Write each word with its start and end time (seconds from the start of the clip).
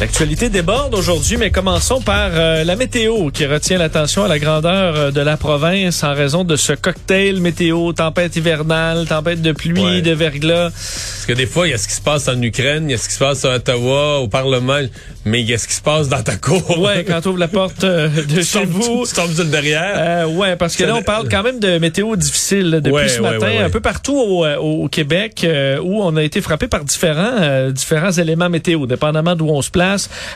L'actualité 0.00 0.48
déborde 0.50 0.92
aujourd'hui, 0.94 1.36
mais 1.36 1.50
commençons 1.52 2.00
par 2.00 2.30
euh, 2.32 2.64
la 2.64 2.74
météo 2.74 3.30
qui 3.30 3.46
retient 3.46 3.78
l'attention 3.78 4.24
à 4.24 4.28
la 4.28 4.40
grandeur 4.40 4.96
euh, 4.96 5.10
de 5.12 5.20
la 5.20 5.36
province 5.36 6.02
en 6.02 6.12
raison 6.14 6.42
de 6.42 6.56
ce 6.56 6.72
cocktail 6.72 7.40
météo, 7.40 7.92
tempête 7.92 8.34
hivernale, 8.34 9.06
tempête 9.06 9.40
de 9.40 9.52
pluie, 9.52 9.80
Ouais. 9.80 10.02
de 10.02 10.10
verglas. 10.10 10.70
Parce 10.72 11.26
que 11.28 11.32
des 11.32 11.46
fois, 11.46 11.68
il 11.68 11.70
y 11.70 11.74
a 11.74 11.78
ce 11.78 11.86
qui 11.86 11.94
se 11.94 12.00
passe 12.02 12.26
en 12.28 12.40
Ukraine, 12.42 12.88
il 12.88 12.90
y 12.90 12.94
a 12.94 12.98
ce 12.98 13.06
qui 13.08 13.14
se 13.14 13.20
passe 13.20 13.44
à 13.44 13.54
Ottawa, 13.54 14.18
au 14.18 14.26
Parlement, 14.26 14.80
mais 15.24 15.40
il 15.42 15.48
y 15.48 15.54
a 15.54 15.58
ce 15.58 15.68
qui 15.68 15.74
se 15.74 15.80
passe 15.80 16.08
dans 16.08 16.22
ta 16.22 16.36
cour. 16.36 16.80
Ouais, 16.80 17.04
quand 17.04 17.20
on 17.26 17.30
ouvre 17.30 17.38
la 17.38 17.48
porte 17.48 17.84
euh, 17.84 18.08
de 18.28 18.34
tu 18.40 18.44
chez 18.44 18.58
tombes, 18.60 18.68
vous. 18.70 19.04
tu 19.06 19.14
tombes 19.14 19.48
derrière. 19.48 19.94
Euh, 19.96 20.26
ouais, 20.26 20.56
parce 20.56 20.74
que 20.74 20.82
là, 20.84 20.96
on 20.96 21.02
parle 21.02 21.28
quand 21.28 21.44
même 21.44 21.60
de 21.60 21.78
météo 21.78 22.16
difficile 22.16 22.68
là, 22.70 22.80
depuis 22.80 22.94
Ouais, 22.96 23.08
ce 23.08 23.22
matin, 23.22 23.46
ouais, 23.46 23.58
un 23.58 23.70
peu 23.70 23.80
partout 23.80 24.18
au, 24.18 24.44
au 24.44 24.88
Québec, 24.88 25.46
où 25.82 26.02
on 26.02 26.16
a 26.16 26.22
été 26.24 26.40
frappé 26.40 26.66
par 26.66 26.84
différents 26.84 27.70
différents 27.70 28.10
éléments 28.12 28.48
météo, 28.50 28.86
dépendamment 28.86 29.36
d'où 29.36 29.48
on 29.48 29.62
se 29.62 29.70
place. 29.70 29.83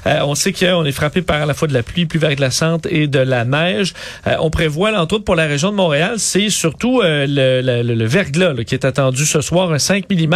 Euh, 0.06 0.20
on 0.24 0.34
sait 0.34 0.52
qu'on 0.52 0.84
est 0.84 0.92
frappé 0.92 1.22
par 1.22 1.42
à 1.42 1.46
la 1.46 1.54
fois 1.54 1.68
de 1.68 1.74
la 1.74 1.82
pluie, 1.82 2.06
pluie 2.06 2.18
verglaçante 2.18 2.86
et 2.90 3.06
de 3.06 3.18
la 3.18 3.44
neige. 3.44 3.94
Euh, 4.26 4.36
on 4.40 4.50
prévoit, 4.50 4.90
là, 4.90 5.00
entre 5.02 5.16
autres, 5.16 5.24
pour 5.24 5.36
la 5.36 5.46
région 5.46 5.70
de 5.70 5.76
Montréal, 5.76 6.14
c'est 6.18 6.50
surtout 6.50 7.00
euh, 7.00 7.26
le, 7.28 7.60
le, 7.82 7.94
le- 7.94 8.04
verglas 8.06 8.52
là, 8.52 8.64
qui 8.64 8.74
est 8.74 8.84
attendu 8.84 9.24
ce 9.26 9.40
soir, 9.40 9.72
un 9.72 9.78
5 9.78 10.04
mm. 10.10 10.34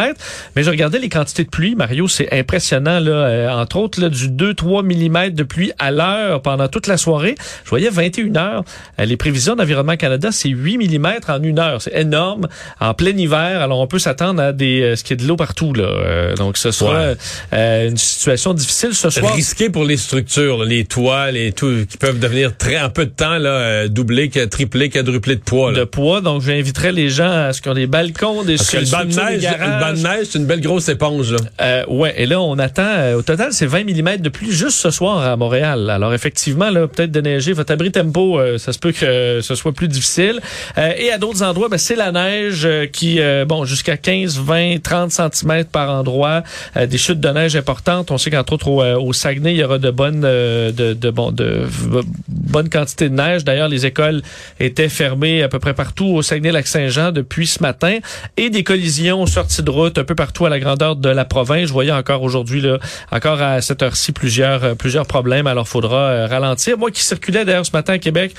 Mais 0.57 0.63
je 0.63 0.71
regardais 0.71 0.99
les 0.99 1.09
quantités 1.09 1.45
de 1.45 1.49
pluie, 1.49 1.75
Mario, 1.75 2.09
c'est 2.09 2.33
impressionnant. 2.33 3.01
Là, 3.01 3.11
euh, 3.11 3.49
entre 3.51 3.77
autres, 3.77 4.01
là, 4.01 4.09
du 4.09 4.29
2-3 4.29 4.83
mm 4.85 5.31
de 5.31 5.43
pluie 5.43 5.73
à 5.79 5.91
l'heure 5.91 6.43
pendant 6.43 6.69
toute 6.69 6.87
la 6.87 6.97
soirée. 6.97 7.35
Je 7.65 7.71
voyais 7.71 7.91
21 7.91 8.37
heures. 8.37 8.65
Euh, 9.01 9.05
les 9.05 9.17
prévisions 9.17 9.55
d'Environnement 9.57 9.97
Canada, 9.97 10.31
c'est 10.33 10.49
8 10.49 10.79
mm 10.79 11.07
en 11.29 11.43
une 11.43 11.59
heure. 11.59 11.81
C'est 11.83 11.95
énorme. 11.95 12.49
En 12.81 12.95
plein 12.95 13.17
hiver, 13.17 13.61
alors 13.63 13.81
on 13.81 13.87
peut 13.87 13.99
s'attendre 13.99 14.43
à 14.43 14.53
des 14.53 14.83
euh, 14.83 14.97
ce 14.97 15.05
qui 15.05 15.13
est 15.13 15.17
de 15.17 15.27
l'eau 15.27 15.37
partout. 15.37 15.73
Là. 15.75 15.85
Euh, 15.85 16.35
donc 16.37 16.57
ce 16.59 16.71
sera 16.71 16.93
Ouais. 16.93 17.15
euh, 17.55 17.89
une 17.89 17.97
situation 17.97 18.53
difficile 18.55 18.95
ce 19.11 19.21
soir. 19.21 19.35
risqué 19.35 19.71
pour 19.71 19.85
les 19.85 19.97
structures, 19.97 20.59
là, 20.59 20.65
les 20.65 20.85
toits, 20.85 21.31
les 21.31 21.53
tout, 21.53 21.87
qui 21.89 21.97
peuvent 21.99 22.19
devenir 22.19 22.57
très 22.57 22.81
en 22.81 22.91
peu 22.91 23.05
de 23.07 23.11
temps 23.11 23.39
là, 23.39 23.51
euh, 23.51 23.89
doubler, 23.89 24.29
que- 24.29 24.45
tripler, 24.45 24.89
quadrupler 24.89 25.37
de 25.37 25.41
poids. 25.41 25.73
Là. 25.73 25.81
de 25.81 25.85
poids, 25.85 26.21
donc 26.21 26.43
j'inviterais 26.43 26.93
les 26.93 27.09
gens 27.09 27.31
à 27.31 27.53
ce 27.53 27.61
qu'ils 27.63 27.71
ont 27.71 27.75
des 27.75 27.87
balcons, 27.87 28.43
des 28.43 28.57
Parce 28.57 28.71
que 28.71 28.79
le 28.79 28.87
banc 28.87 29.05
de 29.05 29.15
neige, 29.15 29.43
le 29.43 29.81
banc 29.81 29.93
de 29.93 30.03
neige, 30.03 30.27
c'est 30.31 30.39
une 30.39 30.47
belle 30.47 30.61
grosse 30.61 30.89
éponge. 30.89 31.33
Là. 31.33 31.39
Euh, 31.61 31.85
ouais, 31.89 32.15
et 32.17 32.27
là, 32.27 32.41
on 32.41 32.59
attend, 32.59 32.83
euh, 32.87 33.17
au 33.17 33.23
total, 33.23 33.53
c'est 33.53 33.67
20 33.67 33.85
mm 33.85 34.19
de 34.19 34.29
pluie 34.29 34.53
juste 34.53 34.79
ce 34.79 34.91
soir 34.91 35.19
à 35.19 35.37
Montréal. 35.37 35.91
Alors, 35.91 36.15
effectivement, 36.15 36.71
là, 36.71 36.87
peut-être 36.89 37.11
de 37.13 37.21
neiger, 37.21 37.53
votre 37.53 37.73
abri 37.73 37.91
tempo, 37.93 38.39
euh, 38.39 38.59
ça 38.59 38.73
se 38.73 38.79
peut 38.79 38.93
que 38.93 39.05
euh, 39.05 39.43
ce 39.43 39.55
soit 39.55 39.73
plus 39.73 39.89
difficile. 39.89 40.41
Euh, 40.79 40.93
et 40.97 41.11
à 41.11 41.19
d'autres 41.19 41.43
endroits, 41.43 41.69
ben, 41.69 41.79
c'est 41.79 41.97
la 41.97 42.13
neige 42.13 42.69
qui, 42.93 43.21
bon, 43.47 43.65
jusqu'à 43.65 43.97
15, 43.97 44.39
20, 44.39 44.83
30 44.83 45.11
cm 45.11 45.65
par 45.65 45.91
endroit, 45.91 46.43
euh, 46.77 46.87
des 46.87 46.99
chutes 46.99 47.21
de 47.21 47.29
neige 47.29 47.57
importantes. 47.57 48.11
On 48.11 48.19
sait 48.19 48.31
qu'entre 48.31 48.53
autres, 48.53 48.69
au, 48.69 48.83
euh, 48.93 48.99
au 48.99 49.13
Saguenay, 49.13 49.55
il 49.55 49.59
y 49.59 49.65
aura 49.65 49.79
de 49.79 49.91
bonnes, 49.91 50.23
euh, 50.25 50.73
de, 50.73 50.93
de, 50.93 51.11
de 51.11 53.09
neige. 53.09 53.45
D'ailleurs, 53.45 53.69
les 53.69 53.87
écoles 53.87 54.23
étaient 54.61 54.89
fermées 54.89 55.43
à 55.43 55.49
peu 55.49 55.59
près 55.59 55.75
partout 55.75 56.07
au 56.07 56.23
Saguenay-Lac-Saint-Jean 56.23 57.13
depuis 57.13 57.47
ce 57.47 57.63
matin. 57.63 57.99
Et 58.37 58.51
des 58.51 58.65
collisions 58.65 59.27
sorties 59.27 59.63
de 59.63 59.71
route 59.71 59.99
un 59.99 60.05
peu 60.05 60.15
partout 60.15 60.47
à 60.47 60.51
la 60.51 60.59
grandeur 60.59 60.97
de 60.97 61.09
la 61.09 61.25
province. 61.25 61.69
Je 61.69 61.73
voyais 61.73 61.93
encore 61.93 62.23
aujourd'hui, 62.23 62.61
là, 62.61 62.79
encore 63.11 63.41
à 63.41 63.61
cette 63.61 63.83
heure-ci, 63.83 64.13
plusieurs, 64.13 64.65
euh, 64.65 64.75
plusieurs 64.75 65.07
problèmes. 65.07 65.47
Alors, 65.47 65.69
faudra 65.69 65.99
euh, 65.99 66.27
ralentir. 66.27 66.79
Moi 66.79 66.91
qui 66.91 67.03
circulais 67.03 67.45
d'ailleurs 67.45 67.67
ce 67.67 67.73
matin 67.73 67.95
à 67.95 67.99
Québec 67.99 68.35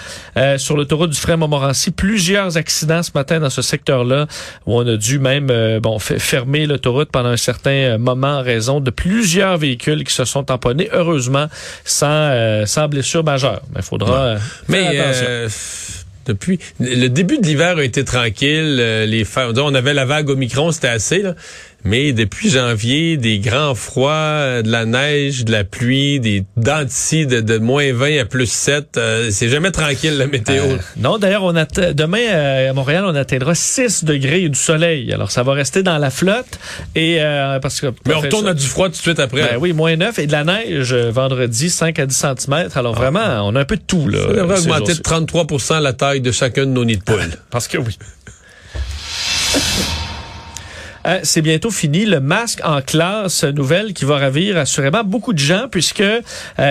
sur 0.58 0.76
l'autoroute 0.76 1.12
du 1.12 1.20
Frère 1.20 1.38
Montmorency, 1.38 1.92
plusieurs 1.92 2.58
accidents 2.58 3.04
ce 3.04 3.12
matin 3.14 3.40
dans 3.40 3.50
ce 3.50 3.62
secteur-là 3.62 4.28
où 4.66 4.78
on 4.78 4.88
a 4.88 4.96
dû 4.98 5.20
même 5.20 5.48
bon 5.80 6.00
fermer 6.00 6.66
l'autoroute 6.66 7.10
pendant 7.12 7.30
un 7.30 7.38
certain 7.38 7.98
moment 7.98 8.40
en 8.40 8.42
raison 8.42 8.80
de 8.80 8.90
plusieurs 8.90 9.58
véhicules 9.58 10.04
qui 10.04 10.14
se 10.14 10.26
sont 10.26 10.43
tamponnés. 10.44 10.90
Heureusement, 10.92 11.48
sans, 11.86 12.08
euh, 12.10 12.66
sans 12.66 12.88
blessure 12.88 13.24
majeure. 13.24 13.62
Mais 13.74 13.80
il 13.82 13.84
faudra 13.84 14.20
euh, 14.24 14.38
faire 14.38 14.44
Mais 14.68 14.98
attention. 15.00 15.26
euh, 15.28 15.50
depuis 16.26 16.60
le 16.80 17.08
début 17.10 17.38
de 17.38 17.46
l'hiver 17.46 17.78
a 17.78 17.84
été 17.84 18.06
tranquille. 18.06 18.78
euh, 18.80 19.06
les 19.06 19.26
on 19.58 19.76
avait 19.76 19.94
la 19.94 20.06
vague 20.06 20.30
au 20.30 20.36
micron, 20.36 20.72
c'était 20.72 20.88
assez. 20.88 21.22
Là. 21.22 21.36
Mais 21.86 22.14
depuis 22.14 22.50
janvier, 22.50 23.18
des 23.18 23.40
grands 23.40 23.76
froids, 23.76 24.12
euh, 24.14 24.62
de 24.62 24.72
la 24.72 24.86
neige, 24.86 25.46
de 25.46 25.52
la 25.52 25.64
pluie, 25.64 26.20
des 26.20 26.46
dents 26.56 26.84
de 26.84 27.42
de, 27.42 27.58
moins 27.58 27.92
20 27.94 28.20
à 28.20 28.26
plus 28.26 28.50
7, 28.50 28.98
euh, 28.98 29.30
c'est 29.32 29.50
jamais 29.50 29.72
tranquille 29.72 30.18
la 30.18 30.28
météo. 30.28 30.64
Euh, 30.64 30.78
non, 30.98 31.18
d'ailleurs, 31.18 31.44
on 31.44 31.54
demain 31.54 32.18
euh, 32.32 32.70
à 32.70 32.74
Montréal, 32.74 33.04
on 33.06 33.16
atteindra 33.16 33.56
6 33.56 34.06
degrés 34.06 34.44
et 34.44 34.50
du 34.50 34.60
soleil. 34.60 35.12
Alors, 35.12 35.32
ça 35.32 35.44
va 35.44 35.54
rester 35.54 35.84
dans 35.84 35.98
la 35.98 36.10
flotte. 36.10 36.60
Et 36.96 37.20
parce 37.62 37.82
que 37.82 37.88
Mais 38.08 38.14
on 38.14 38.22
retourne 38.22 38.48
à 38.48 38.54
du 38.54 38.66
froid 38.66 38.88
tout 38.88 38.94
de 38.94 38.98
suite 38.98 39.20
après. 39.20 39.42
Ben 39.42 39.58
oui, 39.60 39.74
moins 39.74 39.96
9 39.96 40.20
et 40.20 40.28
de 40.28 40.32
la 40.32 40.44
neige 40.44 40.94
vendredi 40.94 41.70
5 41.70 42.00
à 42.00 42.06
10 42.06 42.16
cm. 42.16 42.70
Alors 42.76 42.96
vraiment, 42.96 43.48
on 43.48 43.56
a 43.56 43.62
un 43.62 43.66
peu 43.66 43.78
de 43.78 43.84
tout 43.86 44.08
là. 44.08 44.20
Ça 44.28 44.34
devrait 44.34 44.60
augmenter 44.60 44.94
de 44.94 45.02
33 45.02 45.82
la 45.82 45.94
taille 45.94 46.22
de 46.22 46.32
chacun 46.32 46.66
de 46.66 46.72
nos 46.72 46.86
nids 46.86 46.98
de 46.98 47.04
poules. 47.04 47.38
Parce 47.52 47.68
que 47.68 47.78
oui. 47.78 47.98
Euh, 51.06 51.20
c'est 51.24 51.42
bientôt 51.42 51.70
fini. 51.72 52.06
Le 52.06 52.20
masque 52.20 52.62
en 52.64 52.82
classe, 52.82 53.44
nouvelle 53.44 53.94
qui 53.94 54.06
va 54.06 54.18
ravir 54.18 54.58
assurément 54.58 55.04
beaucoup 55.04 55.34
de 55.34 55.40
gens 55.40 55.68
puisque, 55.70 56.02
euh, 56.02 56.22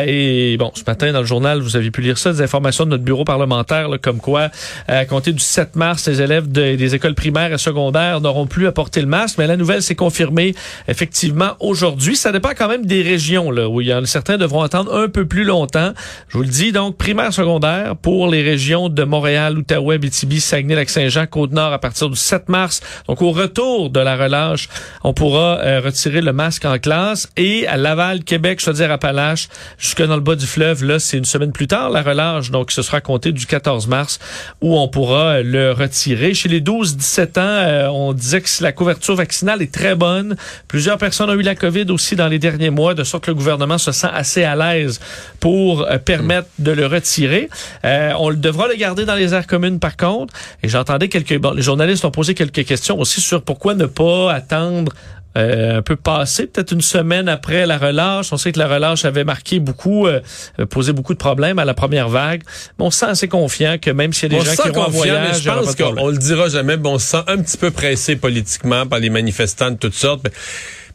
et 0.06 0.56
bon, 0.58 0.70
ce 0.74 0.82
matin 0.86 1.12
dans 1.12 1.20
le 1.20 1.26
journal, 1.26 1.60
vous 1.60 1.76
avez 1.76 1.90
pu 1.90 2.00
lire 2.00 2.16
ça, 2.18 2.32
des 2.32 2.40
informations 2.42 2.84
de 2.84 2.90
notre 2.90 3.04
bureau 3.04 3.24
parlementaire, 3.24 3.88
là, 3.88 3.98
comme 3.98 4.18
quoi, 4.18 4.50
euh, 4.88 5.00
à 5.00 5.04
compter 5.04 5.32
du 5.32 5.40
7 5.42 5.76
mars, 5.76 6.06
les 6.08 6.22
élèves 6.22 6.50
de- 6.50 6.76
des 6.76 6.94
écoles 6.94 7.14
primaires 7.14 7.52
et 7.52 7.58
secondaires 7.58 8.20
n'auront 8.20 8.46
plus 8.46 8.66
à 8.66 8.72
porter 8.72 9.00
le 9.00 9.06
masque. 9.06 9.36
Mais 9.38 9.46
la 9.46 9.56
nouvelle 9.56 9.82
s'est 9.82 9.94
confirmée 9.94 10.54
effectivement 10.88 11.50
aujourd'hui. 11.60 12.16
Ça 12.16 12.32
dépend 12.32 12.50
quand 12.56 12.68
même 12.68 12.86
des 12.86 13.02
régions, 13.02 13.50
là, 13.50 13.68
où 13.68 13.80
il 13.80 13.88
y 13.88 13.94
en 13.94 14.02
a 14.02 14.06
certains 14.06 14.38
devront 14.38 14.62
attendre 14.62 14.94
un 14.96 15.08
peu 15.08 15.26
plus 15.26 15.44
longtemps. 15.44 15.92
Je 16.28 16.36
vous 16.38 16.42
le 16.42 16.48
dis, 16.48 16.72
donc, 16.72 16.96
primaire, 16.96 17.32
secondaire, 17.32 17.96
pour 17.96 18.28
les 18.28 18.42
régions 18.42 18.88
de 18.88 19.04
Montréal, 19.04 19.58
Outaouais, 19.58 19.96
Abitibi, 19.96 20.40
Saguenay, 20.40 20.74
Lac-Saint-Jean, 20.74 21.26
Côte-Nord, 21.26 21.72
à 21.72 21.78
partir 21.78 22.08
du 22.08 22.16
7 22.16 22.48
mars. 22.48 22.80
Donc, 23.08 23.22
au 23.22 23.30
retour 23.32 23.90
de 23.90 24.00
la 24.00 24.16
relâche, 24.22 24.68
on 25.04 25.12
pourra 25.12 25.58
euh, 25.58 25.80
retirer 25.80 26.20
le 26.20 26.32
masque 26.32 26.64
en 26.64 26.78
classe. 26.78 27.28
Et 27.36 27.66
à 27.66 27.76
Laval, 27.76 28.24
Québec, 28.24 28.60
Chaudière-Appalaches, 28.60 29.48
jusque 29.78 30.02
dans 30.02 30.14
le 30.14 30.20
bas 30.20 30.36
du 30.36 30.46
fleuve, 30.46 30.84
là, 30.84 30.98
c'est 30.98 31.18
une 31.18 31.24
semaine 31.24 31.52
plus 31.52 31.66
tard, 31.66 31.90
la 31.90 32.02
relâche. 32.02 32.50
Donc, 32.50 32.70
ce 32.70 32.82
sera 32.82 33.00
compté 33.00 33.32
du 33.32 33.46
14 33.46 33.86
mars 33.86 34.18
où 34.60 34.76
on 34.78 34.88
pourra 34.88 35.34
euh, 35.34 35.42
le 35.42 35.72
retirer. 35.72 36.34
Chez 36.34 36.48
les 36.48 36.60
12-17 36.60 37.38
ans, 37.38 37.42
euh, 37.42 37.88
on 37.88 38.12
disait 38.12 38.40
que 38.40 38.48
la 38.60 38.72
couverture 38.72 39.14
vaccinale 39.14 39.62
est 39.62 39.72
très 39.72 39.94
bonne. 39.94 40.36
Plusieurs 40.68 40.98
personnes 40.98 41.30
ont 41.30 41.34
eu 41.34 41.42
la 41.42 41.54
COVID 41.54 41.86
aussi 41.90 42.16
dans 42.16 42.28
les 42.28 42.38
derniers 42.38 42.70
mois, 42.70 42.94
de 42.94 43.04
sorte 43.04 43.24
que 43.24 43.30
le 43.30 43.36
gouvernement 43.36 43.78
se 43.78 43.92
sent 43.92 44.10
assez 44.12 44.44
à 44.44 44.56
l'aise 44.56 45.00
pour 45.40 45.82
euh, 45.82 45.98
permettre 45.98 46.48
de 46.58 46.72
le 46.72 46.86
retirer. 46.86 47.48
On 47.84 48.32
devra 48.32 48.68
le 48.68 48.74
garder 48.74 49.04
dans 49.04 49.14
les 49.14 49.34
aires 49.34 49.46
communes, 49.46 49.78
par 49.78 49.96
contre. 49.96 50.34
Et 50.62 50.68
j'entendais 50.68 51.08
quelques... 51.08 51.38
Bon, 51.38 51.52
les 51.52 51.62
journalistes 51.62 52.04
ont 52.04 52.10
posé 52.10 52.34
quelques 52.34 52.64
questions 52.64 52.98
aussi 52.98 53.20
sur 53.20 53.42
pourquoi 53.42 53.74
ne 53.74 53.86
pas 53.86 54.02
attendre 54.28 54.92
euh, 55.36 55.78
un 55.78 55.82
peu 55.82 55.96
passé, 55.96 56.46
peut-être 56.46 56.72
une 56.72 56.82
semaine 56.82 57.26
après 57.26 57.64
la 57.64 57.78
relâche. 57.78 58.32
On 58.32 58.36
sait 58.36 58.52
que 58.52 58.58
la 58.58 58.68
relâche 58.68 59.06
avait 59.06 59.24
marqué 59.24 59.60
beaucoup, 59.60 60.06
euh, 60.06 60.20
posé 60.68 60.92
beaucoup 60.92 61.14
de 61.14 61.18
problèmes 61.18 61.58
à 61.58 61.64
la 61.64 61.72
première 61.72 62.10
vague. 62.10 62.42
Mais 62.78 62.84
on 62.84 62.90
se 62.90 62.98
sent 62.98 63.06
assez 63.06 63.28
confiant 63.28 63.78
que 63.80 63.90
même 63.90 64.12
s'il 64.12 64.30
y 64.30 64.36
a 64.36 64.40
des 64.40 64.44
gens 64.44 64.62
qui 64.62 64.68
vont 64.68 64.82
en 64.82 64.90
voyage, 64.90 65.42
je 65.42 65.50
pense 65.50 65.74
qu'on 65.74 66.08
le 66.08 66.18
dira 66.18 66.48
jamais, 66.48 66.76
mais 66.76 66.88
on 66.88 66.98
se 66.98 67.06
sent 67.06 67.22
un 67.28 67.38
petit 67.38 67.56
peu 67.56 67.70
pressé 67.70 68.16
politiquement 68.16 68.86
par 68.86 68.98
les 68.98 69.08
manifestants 69.08 69.70
de 69.70 69.76
toutes 69.76 69.94
sortes. 69.94 70.20
Mais, 70.24 70.32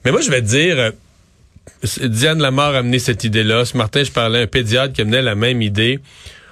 mais 0.06 0.11
moi, 0.11 0.22
je 0.22 0.30
vais 0.30 0.41
te 0.41 0.47
dire, 0.47 0.77
euh, 0.77 0.91
Diane 2.07 2.39
Lamar 2.39 2.75
a 2.75 2.80
amené 2.80 3.00
cette 3.00 3.24
idée-là. 3.24 3.65
Ce 3.65 3.75
matin, 3.75 4.03
je 4.03 4.12
parlais 4.12 4.39
à 4.39 4.41
un 4.44 4.47
pédiatre 4.47 4.94
qui 4.94 5.01
amenait 5.01 5.24
la 5.24 5.33
même 5.33 5.63
idée. 5.63 6.00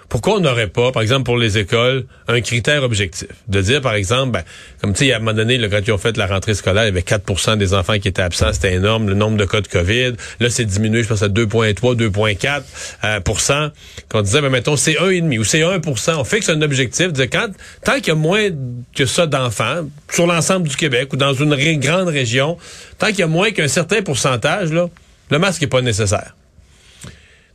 Pourquoi 0.09 0.35
on 0.35 0.39
n'aurait 0.39 0.67
pas, 0.67 0.91
par 0.91 1.01
exemple 1.01 1.23
pour 1.23 1.37
les 1.37 1.57
écoles, 1.57 2.05
un 2.27 2.39
critère 2.41 2.83
objectif? 2.83 3.27
De 3.47 3.61
dire, 3.61 3.81
par 3.81 3.95
exemple, 3.95 4.31
ben, 4.31 4.43
comme 4.81 4.93
tu 4.93 5.05
sais, 5.05 5.13
à 5.13 5.17
un 5.17 5.19
moment 5.19 5.33
donné, 5.33 5.57
là, 5.57 5.67
quand 5.67 5.79
ils 5.85 5.91
ont 5.91 5.97
fait 5.97 6.15
la 6.17 6.27
rentrée 6.27 6.53
scolaire, 6.53 6.83
il 6.83 6.87
y 6.87 6.89
avait 6.89 7.01
4% 7.01 7.57
des 7.57 7.73
enfants 7.73 7.97
qui 7.97 8.07
étaient 8.07 8.21
absents, 8.21 8.53
c'était 8.53 8.73
énorme, 8.73 9.09
le 9.09 9.15
nombre 9.15 9.37
de 9.37 9.45
cas 9.45 9.61
de 9.61 9.67
COVID. 9.67 10.13
Là, 10.39 10.49
c'est 10.49 10.65
diminué, 10.65 11.03
je 11.03 11.07
pense, 11.07 11.23
à 11.23 11.27
2,3, 11.27 11.95
2,4 11.95 12.63
euh. 13.03 13.69
Qu'on 14.09 14.21
disait, 14.21 14.41
ben, 14.41 14.49
mettons, 14.49 14.75
c'est 14.75 14.93
1,5 14.93 15.39
ou 15.39 15.43
c'est 15.43 15.61
1% 15.61 16.15
On 16.17 16.23
fixe 16.23 16.49
un 16.49 16.61
objectif. 16.61 17.11
De 17.11 17.25
quand, 17.25 17.47
tant 17.83 17.95
qu'il 17.95 18.07
y 18.07 18.11
a 18.11 18.15
moins 18.15 18.49
que 18.95 19.05
ça 19.05 19.25
d'enfants, 19.25 19.87
sur 20.11 20.27
l'ensemble 20.27 20.67
du 20.67 20.75
Québec 20.75 21.11
ou 21.13 21.17
dans 21.17 21.33
une 21.33 21.55
grande 21.79 22.07
région, 22.09 22.57
tant 22.99 23.07
qu'il 23.07 23.19
y 23.19 23.23
a 23.23 23.27
moins 23.27 23.51
qu'un 23.51 23.67
certain 23.67 24.01
pourcentage, 24.01 24.71
là, 24.71 24.89
le 25.31 25.39
masque 25.39 25.61
n'est 25.61 25.67
pas 25.67 25.81
nécessaire. 25.81 26.35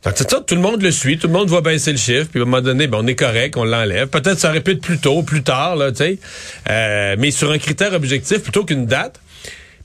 Donc, 0.03 0.13
c'est 0.15 0.29
ça, 0.29 0.41
tout 0.45 0.55
le 0.55 0.61
monde 0.61 0.81
le 0.81 0.89
suit, 0.91 1.19
tout 1.19 1.27
le 1.27 1.33
monde 1.33 1.49
va 1.49 1.61
baisser 1.61 1.91
le 1.91 1.97
chiffre, 1.97 2.25
puis 2.31 2.39
à 2.39 2.43
un 2.43 2.45
moment 2.45 2.61
donné, 2.61 2.87
ben, 2.87 2.99
on 3.01 3.07
est 3.07 3.15
correct, 3.15 3.55
on 3.55 3.63
l'enlève. 3.63 4.07
Peut-être 4.07 4.39
ça 4.39 4.55
être 4.55 4.73
plus 4.81 4.97
tôt, 4.97 5.21
plus 5.21 5.43
tard, 5.43 5.75
là, 5.75 5.91
tu 5.91 5.97
sais. 5.97 6.17
Euh, 6.69 7.15
mais 7.19 7.29
sur 7.29 7.51
un 7.51 7.59
critère 7.59 7.93
objectif 7.93 8.39
plutôt 8.41 8.63
qu'une 8.65 8.87
date. 8.87 9.19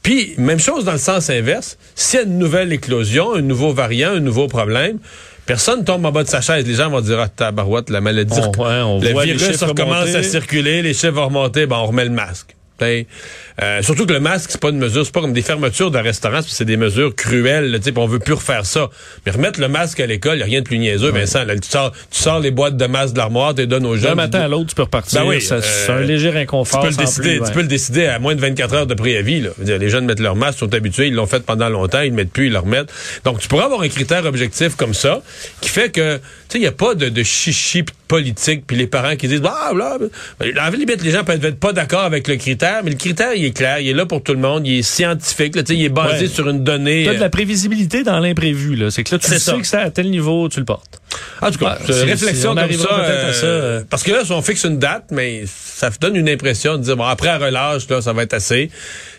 Puis, 0.03 0.35
même 0.39 0.59
chose 0.59 0.85
dans 0.85 0.93
le 0.93 0.99
sens 0.99 1.29
inverse. 1.29 1.77
S'il 1.95 2.21
y 2.21 2.23
a 2.23 2.27
une 2.27 2.39
nouvelle 2.39 2.73
éclosion, 2.73 3.35
un 3.35 3.43
nouveau 3.43 3.73
variant, 3.75 4.13
un 4.13 4.21
nouveau 4.21 4.47
problème, 4.47 4.99
personne 5.45 5.85
tombe 5.85 6.07
en 6.07 6.13
bas 6.13 6.23
de 6.25 6.29
sa 6.29 6.41
chaise. 6.41 6.67
Les 6.67 6.75
gens 6.75 6.89
vont 6.89 7.03
dire, 7.03 7.21
ah, 7.21 7.29
tabarouette, 7.29 7.91
la 7.91 8.01
maladie, 8.01 8.39
On- 8.41 8.63
ouais, 8.63 8.81
on 8.83 9.01
le 9.01 9.11
voit 9.11 9.27
les 9.27 9.35
virus 9.35 9.63
recommence 9.63 10.15
à 10.15 10.23
circuler, 10.23 10.81
les 10.81 10.95
chiffres 10.95 11.11
vont 11.11 11.27
remonter, 11.27 11.67
ben, 11.67 11.77
on 11.77 11.87
remet 11.87 12.05
le 12.05 12.11
masque. 12.11 12.56
Euh, 12.83 13.83
surtout 13.83 14.07
que 14.07 14.13
le 14.13 14.21
masque, 14.21 14.51
c'est 14.53 14.61
pas 14.61 14.69
une 14.69 14.79
mesure, 14.79 15.05
c'est 15.05 15.13
pas 15.13 15.21
comme 15.21 15.33
des 15.33 15.43
fermetures 15.43 15.91
de 15.91 15.99
restaurants, 15.99 16.41
c'est 16.47 16.65
des 16.65 16.77
mesures 16.77 17.15
cruelles, 17.15 17.71
là, 17.71 17.79
tu 17.79 17.93
on 17.97 18.07
veut 18.07 18.19
plus 18.19 18.35
refaire 18.35 18.67
ça. 18.67 18.91
Mais 19.25 19.33
remettre 19.33 19.61
le 19.61 19.69
masque 19.69 20.01
à 20.01 20.07
l'école, 20.07 20.39
y 20.39 20.43
a 20.43 20.45
rien 20.45 20.61
de 20.61 20.65
plus 20.67 20.79
niaiseux, 20.79 21.11
Vincent. 21.11 21.45
Là, 21.45 21.55
tu, 21.59 21.69
sors, 21.69 21.93
tu 22.11 22.23
sors 22.23 22.41
les 22.41 22.51
boîtes 22.51 22.77
de 22.77 22.87
masque 22.87 23.15
de 23.15 23.19
l'armoire, 23.19 23.55
tu 23.55 23.63
les 23.63 23.67
donnes 23.67 23.87
aux 23.87 23.97
jeunes. 23.97 24.11
D'un 24.11 24.15
matin 24.15 24.41
à 24.41 24.49
l'autre, 24.49 24.67
tu 24.69 24.75
peux 24.75 24.83
repartir. 24.83 25.23
Ben 25.23 25.29
oui, 25.29 25.41
c'est 25.41 25.55
euh, 25.55 25.99
un 25.99 26.01
léger 26.01 26.31
Tu 26.31 26.37
inconfort. 26.37 26.83
peux, 26.83 26.91
le 26.91 26.97
décider, 26.97 27.39
plus, 27.39 27.47
tu 27.47 27.53
peux 27.53 27.63
le 27.63 27.69
décider 27.69 28.07
à 28.07 28.19
moins 28.19 28.35
de 28.35 28.41
24 28.41 28.75
heures 28.75 28.87
de 28.87 28.95
préavis. 28.95 29.41
Là. 29.41 29.51
Dire, 29.59 29.79
les 29.79 29.89
jeunes 29.89 30.05
mettent 30.05 30.21
leur 30.21 30.37
masque, 30.37 30.59
sont 30.59 30.75
habitués, 30.75 31.09
ils 31.09 31.15
l'ont 31.15 31.27
fait 31.27 31.45
pendant 31.45 31.69
longtemps, 31.69 32.03
ils 32.03 32.11
le 32.11 32.17
mettent 32.17 32.33
plus, 32.33 32.47
ils 32.47 32.53
le 32.53 32.59
remettent. 32.59 32.93
Donc, 33.25 33.39
tu 33.39 33.49
pourrais 33.49 33.65
avoir 33.65 33.81
un 33.81 33.89
critère 33.89 34.27
objectif 34.27 34.77
comme 34.77 34.95
ça, 34.95 35.23
qui 35.61 35.71
fait 35.71 35.91
que, 35.91 36.17
tu 36.17 36.23
sais, 36.49 36.59
il 36.59 36.63
n'y 36.63 36.67
a 36.67 36.73
pas 36.73 36.95
de, 36.95 37.09
de 37.09 37.23
chichi 37.23 37.85
politique, 38.09 38.65
puis 38.67 38.77
les 38.77 38.87
parents 38.87 39.17
qui 39.17 39.29
disent, 39.29 39.43
ah, 39.45 39.73
là, 39.77 39.97
ben, 40.39 40.59
en 40.59 40.71
limite, 40.71 41.03
les 41.03 41.11
gens 41.11 41.25
peuvent 41.25 41.45
être 41.45 41.59
pas 41.61 41.73
d'accord 41.73 42.01
avec 42.05 42.29
le 42.29 42.37
critère, 42.37 42.81
mais 42.85 42.91
le 42.91 42.97
critère, 42.97 43.35
il 43.35 43.45
est 43.45 43.51
clair, 43.57 43.79
il 43.81 43.89
est 43.89 43.93
là 43.95 44.07
pour 44.07 44.23
tout 44.23 44.33
le 44.33 44.39
monde, 44.39 44.67
il 44.67 44.79
est 44.79 44.83
scientifique, 44.83 45.57
là, 45.57 45.63
tu 45.63 45.73
sais, 45.75 45.79
il 45.79 45.85
est 45.85 45.89
basé 45.89 46.25
Ouais. 46.27 46.29
sur 46.29 46.49
une 46.49 46.65
donnée. 46.65 47.05
T'as 47.05 47.13
de 47.13 47.17
euh, 47.17 47.21
la 47.21 47.31
prévisibilité 47.31 48.03
dans 48.03 48.19
l'imprévu. 48.21 48.77
là. 48.77 48.91
C'est 48.91 49.05
que 49.05 49.15
là, 49.15 49.19
tu 49.19 49.29
sais 49.29 49.39
ça. 49.39 49.53
que 49.55 49.65
c'est 49.65 49.77
à 49.77 49.91
tel 49.91 50.11
niveau, 50.11 50.49
tu 50.49 50.59
le 50.61 50.65
portes. 50.67 51.01
En 51.41 51.51
tout 51.51 51.59
cas, 51.59 51.79
Ouais, 51.89 51.95
réflexion 52.05 52.55
comme 52.55 52.73
ça, 52.73 52.97
à 52.97 53.33
ça, 53.33 53.47
euh, 53.47 53.63
euh. 53.81 53.83
Parce 53.89 54.03
que 54.03 54.13
là, 54.13 54.25
si 54.25 54.33
on 54.33 54.43
fixe 54.43 54.65
une 54.65 54.79
date, 54.79 55.05
mais 55.11 55.45
ça 55.47 55.91
donne 56.01 56.17
une 56.17 56.29
impression 56.29 56.77
de 56.77 56.83
dire, 56.83 56.97
bon, 56.97 57.05
après 57.05 57.29
un 57.29 57.39
relâche, 57.39 57.89
là, 57.89 58.01
ça 58.03 58.13
va 58.13 58.23
être 58.23 58.35
assez. 58.35 58.71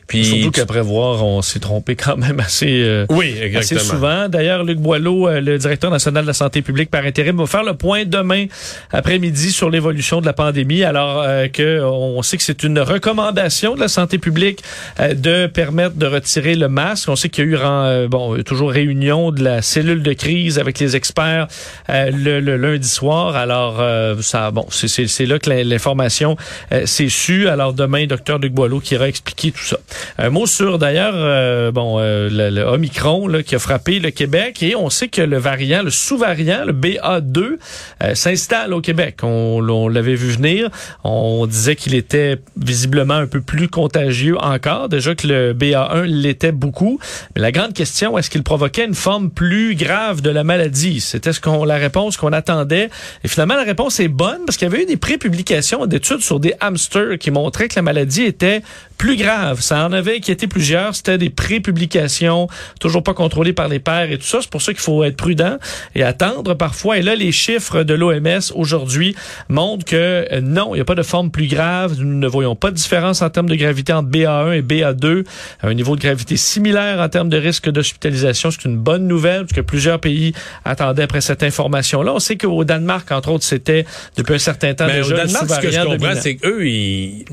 Puis, 0.07 0.24
Surtout 0.24 0.51
qu'après 0.51 0.81
voir, 0.81 1.24
on 1.25 1.42
s'est 1.42 1.59
trompé 1.59 1.95
quand 1.98 2.15
même 2.15 2.39
assez, 2.39 2.81
euh, 2.81 3.06
Oui, 3.09 3.36
assez 3.57 3.75
souvent. 3.80 4.30
D'ailleurs, 4.30 4.63
Luc 4.63 4.77
Boileau, 4.80 5.27
euh, 5.27 5.42
le 5.42 5.57
directeur 5.57 5.92
national 5.92 6.24
de 6.24 6.27
la 6.27 6.33
santé 6.33 6.62
publique 6.62 6.89
par 6.89 7.04
intérim, 7.04 7.38
va 7.38 7.45
faire 7.45 7.63
le 7.63 7.74
point 7.74 8.06
demain 8.06 8.45
après-midi 8.92 9.51
sur 9.51 9.69
l'évolution 9.69 10.21
de 10.21 10.25
la 10.25 10.33
pandémie, 10.33 10.83
alors 10.83 11.21
euh, 11.21 11.48
que 11.48 11.81
on 11.83 12.21
sait 12.21 12.38
que 12.38 12.44
c'est 12.44 12.63
une 12.63 12.80
recommandation 12.80 13.75
de 13.75 13.80
la 13.81 13.88
santé 13.88 14.18
publique 14.18 14.63
euh, 15.00 15.13
de 15.13 15.48
permettre 15.48 15.95
de 15.95 16.06
retirer 16.06 16.56
le 16.56 16.69
masque. 16.69 17.09
On 17.09 17.15
sait 17.15 17.30
qu'il 17.30 17.45
y 17.45 17.48
a 17.48 17.51
eu 17.51 17.57
euh, 17.62 18.07
bon 18.07 18.42
toujours 18.44 18.71
réunion 18.71 19.31
de 19.31 19.44
la 19.44 19.62
cellule 19.62 20.04
de 20.04 20.13
crise 20.13 20.57
avec 20.59 20.80
les 20.80 20.95
experts 20.95 21.48
euh, 21.89 22.12
le, 22.12 22.39
le 22.39 22.56
lundi 22.57 22.88
soir. 22.88 23.36
Alors 23.36 23.77
euh, 23.80 24.15
ça, 24.21 24.51
bon, 24.51 24.65
c'est- 24.71 25.25
là 25.25 25.39
que 25.39 25.50
l'information 25.50 26.38
euh, 26.71 26.86
s'est 26.86 27.09
su. 27.09 27.50
Alors 27.50 27.74
demain, 27.74 28.06
docteur 28.06 28.39
Luc 28.39 28.54
Boileau 28.54 28.80
qui 28.80 28.94
ira 28.94 29.07
expliquer 29.09 29.51
tout 29.51 29.63
ça. 29.65 29.77
Un 30.18 30.30
mot 30.30 30.46
sur 30.46 30.78
d'ailleurs, 30.78 31.14
euh, 31.16 31.72
bon, 31.72 31.98
euh, 32.00 32.30
le, 32.30 32.50
le 32.50 32.62
Omicron 32.64 33.28
là, 33.28 33.44
qui 33.44 33.56
a 33.56 33.60
frappé 33.60 34.00
le 34.00 34.12
Québec 34.12 34.62
et 34.64 34.76
on 34.76 34.90
sait 34.90 35.08
que 35.08 35.22
le 35.22 35.38
variant, 35.38 35.84
le 35.84 35.90
sous-variant, 35.90 36.66
le 36.66 36.74
BA2, 36.74 37.58
euh, 38.04 38.16
s'installe 38.16 38.74
au 38.74 38.82
Québec. 38.82 39.18
On, 39.24 39.68
on 39.68 39.88
l'avait 39.88 40.16
vu 40.16 40.32
venir. 40.32 40.70
On 41.04 41.46
disait 41.46 41.76
qu'il 41.76 41.96
était 41.96 42.40
visiblement 42.60 43.16
un 43.16 43.28
peu 43.28 43.42
plus 43.42 43.68
contagieux 43.68 44.38
encore. 44.38 44.90
Déjà 44.90 45.16
que 45.16 45.28
le 45.28 45.54
BA1 45.54 46.04
l'était 46.04 46.52
beaucoup. 46.52 47.00
Mais 47.36 47.42
la 47.42 47.52
grande 47.52 47.74
question, 47.74 48.18
est-ce 48.18 48.30
qu'il 48.30 48.44
provoquait 48.44 48.86
une 48.86 48.96
forme 48.96 49.30
plus 49.30 49.76
grave 49.76 50.22
de 50.22 50.30
la 50.30 50.44
maladie? 50.44 51.02
C'était 51.02 51.34
ce 51.34 51.42
qu'on, 51.42 51.64
la 51.64 51.78
réponse 51.78 52.18
qu'on 52.18 52.34
attendait. 52.34 52.90
Et 53.24 53.28
finalement, 53.28 53.56
la 53.56 53.64
réponse 53.64 54.00
est 54.00 54.08
bonne 54.08 54.42
parce 54.46 54.58
qu'il 54.58 54.68
y 54.68 54.72
avait 54.74 54.84
eu 54.84 54.86
des 54.86 54.98
prépublications 54.98 55.86
d'études 55.86 56.22
sur 56.22 56.40
des 56.40 56.54
hamsters 56.60 57.18
qui 57.20 57.32
montraient 57.32 57.68
que 57.68 57.76
la 57.76 57.82
maladie 57.82 58.24
était 58.24 58.62
plus 58.98 59.16
grave. 59.16 59.62
Ça 59.62 59.87
en 59.88 59.94
avait 59.94 60.18
inquiété 60.18 60.48
plusieurs. 60.48 60.95
C'était 60.95 61.18
des 61.18 61.30
prépublications, 61.30 62.48
toujours 62.80 63.04
pas 63.04 63.13
contrôlées 63.13 63.54
par 63.54 63.68
les 63.68 63.80
pairs 63.80 64.12
et 64.12 64.18
tout 64.18 64.25
ça. 64.25 64.39
C'est 64.42 64.50
pour 64.50 64.62
ça 64.62 64.74
qu'il 64.74 64.81
faut 64.81 65.04
être 65.04 65.18
prudent 65.18 65.57
et 65.95 66.04
attendre 66.04 66.54
parfois. 66.54 66.98
Et 66.98 67.01
là, 67.01 67.16
les 67.16 67.31
chiffres 67.31 67.84
de 67.84 67.94
l'OMS 67.94 68.51
aujourd'hui 68.56 69.16
montrent 69.50 69.86
que 69.86 70.28
euh, 70.31 70.42
non, 70.42 70.74
il 70.74 70.78
n'y 70.78 70.81
a 70.81 70.86
pas 70.86 70.95
de 70.95 71.04
forme 71.04 71.31
plus 71.31 71.48
grave. 71.48 71.95
Nous 71.98 72.18
ne 72.18 72.28
voyons 72.28 72.56
pas 72.56 72.72
de 72.72 72.75
différence 72.75 73.22
en 73.22 73.30
termes 73.30 73.50
de 73.50 73.56
gravité 73.56 73.94
entre 73.94 74.10
BA1 74.10 74.54
et 74.54 74.62
BA2. 74.62 75.25
Un 75.63 75.74
niveau 75.74 75.95
de 75.95 76.01
gravité 76.01 76.38
similaire 76.38 77.00
en 77.00 77.10
termes 77.10 77.30
de 77.30 77.38
risque 77.38 77.69
d'hospitalisation. 77.69 78.51
C'est 78.51 78.66
une 78.66 78.78
bonne 78.78 79.07
nouvelle 79.07 79.42
parce 79.42 79.54
que 79.54 79.62
plusieurs 79.62 80.00
pays 80.00 80.33
attendaient 80.66 81.04
après 81.04 81.22
cette 81.22 81.44
information-là. 81.44 82.13
On 82.13 82.19
sait 82.19 82.38
qu'au 82.38 82.63
Danemark, 82.63 83.12
entre 83.12 83.31
autres, 83.31 83.44
c'était 83.44 83.86
depuis 84.16 84.36
un 84.36 84.40
certain 84.40 84.74
temps 84.74 84.88
Mais 84.88 84.98
déjà 84.98 85.07
au 85.07 85.10
le 85.12 85.18
Danemark, 85.18 85.50
ce 85.50 85.60
que 85.60 85.72
je 85.72 85.83
comprends, 85.83 86.16
c'est 86.16 86.36
qu'eux, 86.36 86.68
ils... 86.68 87.25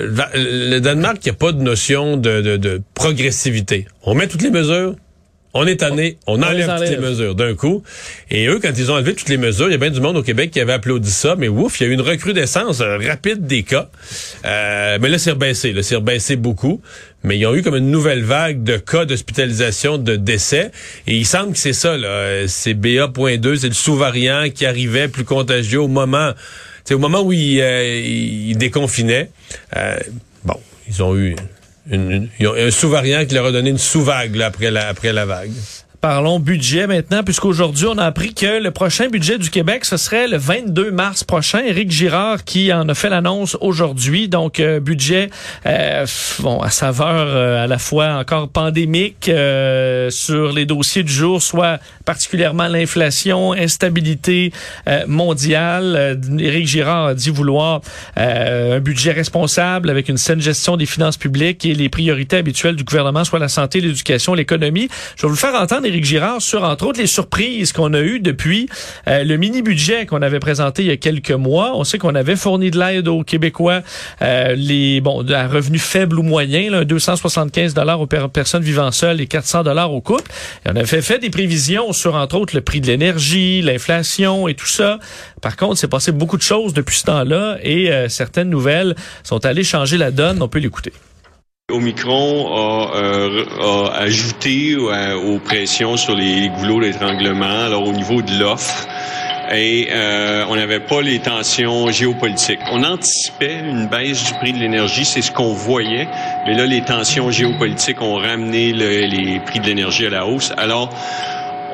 Le 0.00 0.78
Danemark, 0.80 1.18
il 1.24 1.28
n'y 1.28 1.32
a 1.32 1.38
pas 1.38 1.52
de 1.52 1.62
notion 1.62 2.16
de, 2.16 2.40
de, 2.40 2.56
de 2.56 2.80
progressivité. 2.94 3.86
On 4.02 4.14
met 4.14 4.26
toutes 4.26 4.42
les 4.42 4.50
mesures, 4.50 4.94
on 5.54 5.66
est 5.66 5.76
tanné, 5.76 6.16
on, 6.26 6.38
On 6.38 6.42
enlève, 6.42 6.66
toutes 6.78 6.88
les 6.88 6.96
mesures 6.96 7.34
d'un 7.34 7.54
coup. 7.54 7.82
Et 8.30 8.46
eux, 8.46 8.58
quand 8.60 8.72
ils 8.76 8.90
ont 8.90 8.94
enlevé 8.94 9.14
toutes 9.14 9.28
les 9.28 9.36
mesures, 9.36 9.68
il 9.68 9.72
y 9.72 9.74
a 9.74 9.78
bien 9.78 9.90
du 9.90 10.00
monde 10.00 10.16
au 10.16 10.22
Québec 10.22 10.50
qui 10.50 10.60
avait 10.60 10.72
applaudi 10.72 11.10
ça, 11.10 11.36
mais 11.36 11.48
ouf, 11.48 11.78
il 11.78 11.84
y 11.84 11.86
a 11.86 11.90
eu 11.90 11.92
une 11.92 12.00
recrudescence 12.00 12.80
euh, 12.80 12.96
rapide 12.96 13.46
des 13.46 13.62
cas. 13.62 13.90
Euh, 14.46 14.98
mais 15.00 15.10
là, 15.10 15.18
c'est 15.18 15.32
rebaissé, 15.32 15.72
là, 15.72 15.82
c'est 15.82 15.96
rebaissé 15.96 16.36
beaucoup. 16.36 16.80
Mais 17.22 17.38
ils 17.38 17.46
ont 17.46 17.54
eu 17.54 17.62
comme 17.62 17.76
une 17.76 17.90
nouvelle 17.90 18.22
vague 18.24 18.64
de 18.64 18.78
cas 18.78 19.04
d'hospitalisation, 19.04 19.98
de 19.98 20.16
décès. 20.16 20.70
Et 21.06 21.16
il 21.16 21.26
semble 21.26 21.52
que 21.52 21.58
c'est 21.58 21.74
ça, 21.74 21.98
là. 21.98 22.08
Euh, 22.08 22.44
C'est 22.48 22.74
BA.2, 22.74 23.56
c'est 23.56 23.68
le 23.68 23.74
sous-variant 23.74 24.48
qui 24.48 24.64
arrivait 24.64 25.08
plus 25.08 25.24
contagieux 25.24 25.82
au 25.82 25.88
moment, 25.88 26.32
c'est 26.84 26.94
au 26.94 26.98
moment 26.98 27.22
où 27.22 27.32
ils 27.32 27.60
euh, 27.60 28.00
ils 28.00 28.56
déconfinaient. 28.56 29.30
Euh, 29.76 29.98
bon, 30.44 30.58
ils 30.88 31.02
ont 31.02 31.16
eu 31.16 31.36
un 31.90 32.70
sous-variant 32.70 33.24
qui 33.26 33.34
leur 33.34 33.46
a 33.46 33.52
donné 33.52 33.70
une 33.70 33.78
sous-vague 33.78 34.40
après, 34.40 34.70
la, 34.70 34.88
après 34.88 35.12
la 35.12 35.26
vague. 35.26 35.52
Parlons 36.02 36.40
budget 36.40 36.88
maintenant, 36.88 37.22
puisqu'aujourd'hui, 37.22 37.86
on 37.86 37.96
a 37.96 38.04
appris 38.04 38.34
que 38.34 38.60
le 38.60 38.72
prochain 38.72 39.06
budget 39.06 39.38
du 39.38 39.50
Québec, 39.50 39.84
ce 39.84 39.96
serait 39.96 40.26
le 40.26 40.36
22 40.36 40.90
mars 40.90 41.22
prochain. 41.22 41.60
Éric 41.60 41.92
Girard 41.92 42.42
qui 42.42 42.72
en 42.72 42.88
a 42.88 42.94
fait 42.94 43.08
l'annonce 43.08 43.56
aujourd'hui. 43.60 44.26
Donc, 44.26 44.58
euh, 44.58 44.80
budget, 44.80 45.30
euh, 45.64 46.04
bon, 46.40 46.58
à 46.58 46.70
saveur 46.70 47.28
euh, 47.28 47.62
à 47.62 47.68
la 47.68 47.78
fois 47.78 48.16
encore 48.16 48.48
pandémique 48.48 49.28
euh, 49.28 50.10
sur 50.10 50.50
les 50.50 50.66
dossiers 50.66 51.04
du 51.04 51.12
jour, 51.12 51.40
soit 51.40 51.78
particulièrement 52.04 52.66
l'inflation, 52.66 53.52
instabilité 53.52 54.52
euh, 54.88 55.04
mondiale. 55.06 55.94
Euh, 55.96 56.16
Éric 56.36 56.66
Girard 56.66 57.06
a 57.06 57.14
dit 57.14 57.30
vouloir 57.30 57.80
un 58.16 58.80
budget 58.80 59.12
responsable 59.12 59.88
avec 59.88 60.08
une 60.08 60.18
saine 60.18 60.40
gestion 60.40 60.76
des 60.76 60.86
finances 60.86 61.16
publiques 61.16 61.64
et 61.64 61.74
les 61.74 61.88
priorités 61.88 62.38
habituelles 62.38 62.74
du 62.74 62.82
gouvernement, 62.82 63.22
soit 63.22 63.38
la 63.38 63.46
santé, 63.46 63.80
l'éducation, 63.80 64.34
l'économie. 64.34 64.88
Je 65.16 65.26
vais 65.26 65.28
vous 65.28 65.36
faire 65.36 65.54
entendre 65.54 65.91
Girard 66.00 66.40
sur, 66.40 66.62
entre 66.64 66.86
autres, 66.86 67.00
les 67.00 67.06
surprises 67.06 67.72
qu'on 67.72 67.92
a 67.94 68.00
eues 68.00 68.20
depuis 68.20 68.68
euh, 69.08 69.24
le 69.24 69.36
mini-budget 69.36 70.06
qu'on 70.06 70.22
avait 70.22 70.38
présenté 70.38 70.82
il 70.82 70.88
y 70.88 70.90
a 70.92 70.96
quelques 70.96 71.30
mois. 71.32 71.72
On 71.76 71.84
sait 71.84 71.98
qu'on 71.98 72.14
avait 72.14 72.36
fourni 72.36 72.70
de 72.70 72.78
l'aide 72.78 73.08
aux 73.08 73.22
Québécois, 73.24 73.82
euh, 74.22 74.54
les 74.56 75.00
bon, 75.00 75.28
à 75.30 75.46
revenus 75.48 75.82
faibles 75.82 76.18
ou 76.18 76.22
moyens, 76.22 76.70
là, 76.70 76.84
275 76.84 77.74
dollars 77.74 78.00
aux 78.00 78.06
per- 78.06 78.26
personnes 78.32 78.62
vivant 78.62 78.90
seules 78.92 79.20
et 79.20 79.26
400 79.26 79.62
dollars 79.64 79.92
aux 79.92 80.00
couples. 80.00 80.30
Et 80.66 80.70
on 80.72 80.76
avait 80.76 81.02
fait 81.02 81.18
des 81.18 81.30
prévisions 81.30 81.92
sur, 81.92 82.14
entre 82.14 82.36
autres, 82.36 82.54
le 82.54 82.60
prix 82.62 82.80
de 82.80 82.86
l'énergie, 82.86 83.62
l'inflation 83.62 84.48
et 84.48 84.54
tout 84.54 84.66
ça. 84.66 84.98
Par 85.40 85.56
contre, 85.56 85.78
c'est 85.78 85.88
passé 85.88 86.12
beaucoup 86.12 86.36
de 86.36 86.42
choses 86.42 86.72
depuis 86.74 86.96
ce 86.98 87.04
temps-là 87.04 87.58
et 87.62 87.90
euh, 87.92 88.08
certaines 88.08 88.50
nouvelles 88.50 88.94
sont 89.24 89.44
allées 89.44 89.64
changer 89.64 89.96
la 89.96 90.10
donne. 90.10 90.40
On 90.42 90.48
peut 90.48 90.58
l'écouter. 90.60 90.92
Omicron 91.72 92.46
a, 92.54 92.96
euh, 92.96 93.44
a 93.92 93.96
ajouté 94.02 94.76
euh, 94.78 95.16
aux 95.16 95.38
pressions 95.38 95.96
sur 95.96 96.14
les 96.14 96.48
goulots 96.58 96.80
d'étranglement, 96.80 97.64
alors 97.66 97.86
au 97.86 97.92
niveau 97.92 98.22
de 98.22 98.32
l'offre. 98.38 98.86
Et 99.54 99.88
euh, 99.90 100.44
on 100.48 100.56
n'avait 100.56 100.80
pas 100.80 101.02
les 101.02 101.18
tensions 101.18 101.90
géopolitiques. 101.90 102.60
On 102.70 102.84
anticipait 102.84 103.58
une 103.58 103.86
baisse 103.86 104.24
du 104.24 104.32
prix 104.38 104.52
de 104.52 104.58
l'énergie, 104.58 105.04
c'est 105.04 105.20
ce 105.20 105.30
qu'on 105.30 105.52
voyait, 105.52 106.08
mais 106.46 106.54
là, 106.54 106.64
les 106.64 106.82
tensions 106.82 107.30
géopolitiques 107.30 108.00
ont 108.00 108.16
ramené 108.16 108.72
le- 108.72 109.06
les 109.06 109.40
prix 109.40 109.60
de 109.60 109.66
l'énergie 109.66 110.06
à 110.06 110.10
la 110.10 110.26
hausse. 110.26 110.52
Alors, 110.56 110.88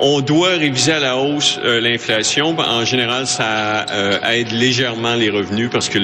on 0.01 0.21
doit 0.21 0.51
réviser 0.51 0.93
à 0.93 1.01
la 1.01 1.17
hausse 1.19 1.61
l'inflation. 1.65 2.57
En 2.59 2.85
général, 2.85 3.27
ça 3.27 3.85
aide 4.33 4.53
légèrement 4.53 5.15
les 5.17 5.29
revenus 5.29 5.71
parce 5.73 5.89
que 5.89 5.99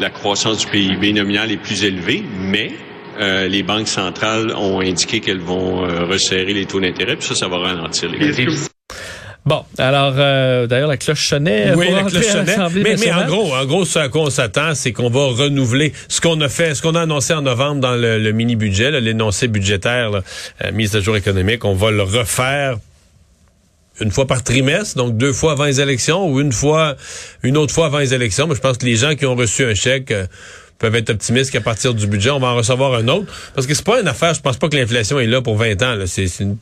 la 0.00 0.10
croissance 0.10 0.58
du 0.58 0.66
PIB 0.66 1.12
nominal 1.12 1.50
est 1.52 1.56
plus 1.56 1.84
élevée, 1.84 2.22
mais 2.40 2.72
euh, 3.20 3.48
les 3.48 3.62
banques 3.62 3.88
centrales 3.88 4.54
ont 4.56 4.80
indiqué 4.80 5.20
qu'elles 5.20 5.40
vont 5.40 5.84
euh, 5.84 6.04
resserrer 6.04 6.52
les 6.52 6.66
taux 6.66 6.80
d'intérêt, 6.80 7.16
puis 7.16 7.26
ça, 7.26 7.34
ça 7.34 7.48
va 7.48 7.58
ralentir 7.58 8.10
les 8.10 8.28
revenus. 8.28 8.68
Bon, 9.46 9.64
alors 9.78 10.12
euh, 10.18 10.66
d'ailleurs 10.66 10.88
la 10.88 10.98
cloche 10.98 11.26
sonnait. 11.26 11.72
Oui, 11.74 11.86
pour 11.86 11.96
la 11.96 12.02
cloche 12.02 12.26
sonnait. 12.26 12.56
Mais, 12.74 12.96
mais 12.96 13.12
en 13.12 13.24
gros, 13.24 13.54
en 13.54 13.64
gros, 13.64 13.84
ce 13.86 13.98
à 13.98 14.08
quoi 14.10 14.22
on 14.22 14.30
s'attend, 14.30 14.74
c'est 14.74 14.92
qu'on 14.92 15.08
va 15.08 15.26
renouveler 15.26 15.94
ce 16.08 16.20
qu'on 16.20 16.38
a 16.42 16.50
fait, 16.50 16.74
ce 16.74 16.82
qu'on 16.82 16.94
a 16.94 17.00
annoncé 17.00 17.32
en 17.32 17.40
novembre 17.40 17.80
dans 17.80 17.94
le, 17.94 18.18
le 18.18 18.32
mini-budget, 18.32 18.90
là, 18.90 19.00
l'énoncé 19.00 19.48
budgétaire, 19.48 20.10
là, 20.10 20.22
euh, 20.64 20.72
mise 20.72 20.94
à 20.96 21.00
jour 21.00 21.16
économique. 21.16 21.64
On 21.64 21.72
va 21.74 21.90
le 21.90 22.02
refaire 22.02 22.76
une 24.00 24.10
fois 24.10 24.26
par 24.26 24.44
trimestre, 24.44 24.96
donc 24.96 25.16
deux 25.16 25.32
fois 25.32 25.52
avant 25.52 25.64
les 25.64 25.80
élections 25.80 26.28
ou 26.28 26.40
une 26.40 26.52
fois, 26.52 26.96
une 27.42 27.56
autre 27.56 27.72
fois 27.72 27.86
avant 27.86 27.98
les 27.98 28.12
élections. 28.12 28.46
Mais 28.46 28.54
je 28.54 28.60
pense 28.60 28.76
que 28.76 28.84
les 28.84 28.96
gens 28.96 29.14
qui 29.14 29.24
ont 29.24 29.34
reçu 29.34 29.64
un 29.64 29.74
chèque, 29.74 30.10
euh, 30.10 30.26
peuvent 30.78 30.94
être 30.94 31.10
optimistes 31.10 31.50
qu'à 31.50 31.60
partir 31.60 31.94
du 31.94 32.06
budget, 32.06 32.30
on 32.30 32.38
va 32.38 32.48
en 32.48 32.56
recevoir 32.56 32.94
un 32.94 33.08
autre. 33.08 33.26
Parce 33.54 33.66
que 33.66 33.74
c'est 33.74 33.84
pas 33.84 34.00
une 34.00 34.08
affaire, 34.08 34.34
je 34.34 34.40
pense 34.40 34.56
pas 34.56 34.68
que 34.68 34.76
l'inflation 34.76 35.18
est 35.18 35.26
là 35.26 35.42
pour 35.42 35.56
20 35.56 35.82
ans. 35.82 35.96
C'est 36.06 36.28
une, 36.40 36.56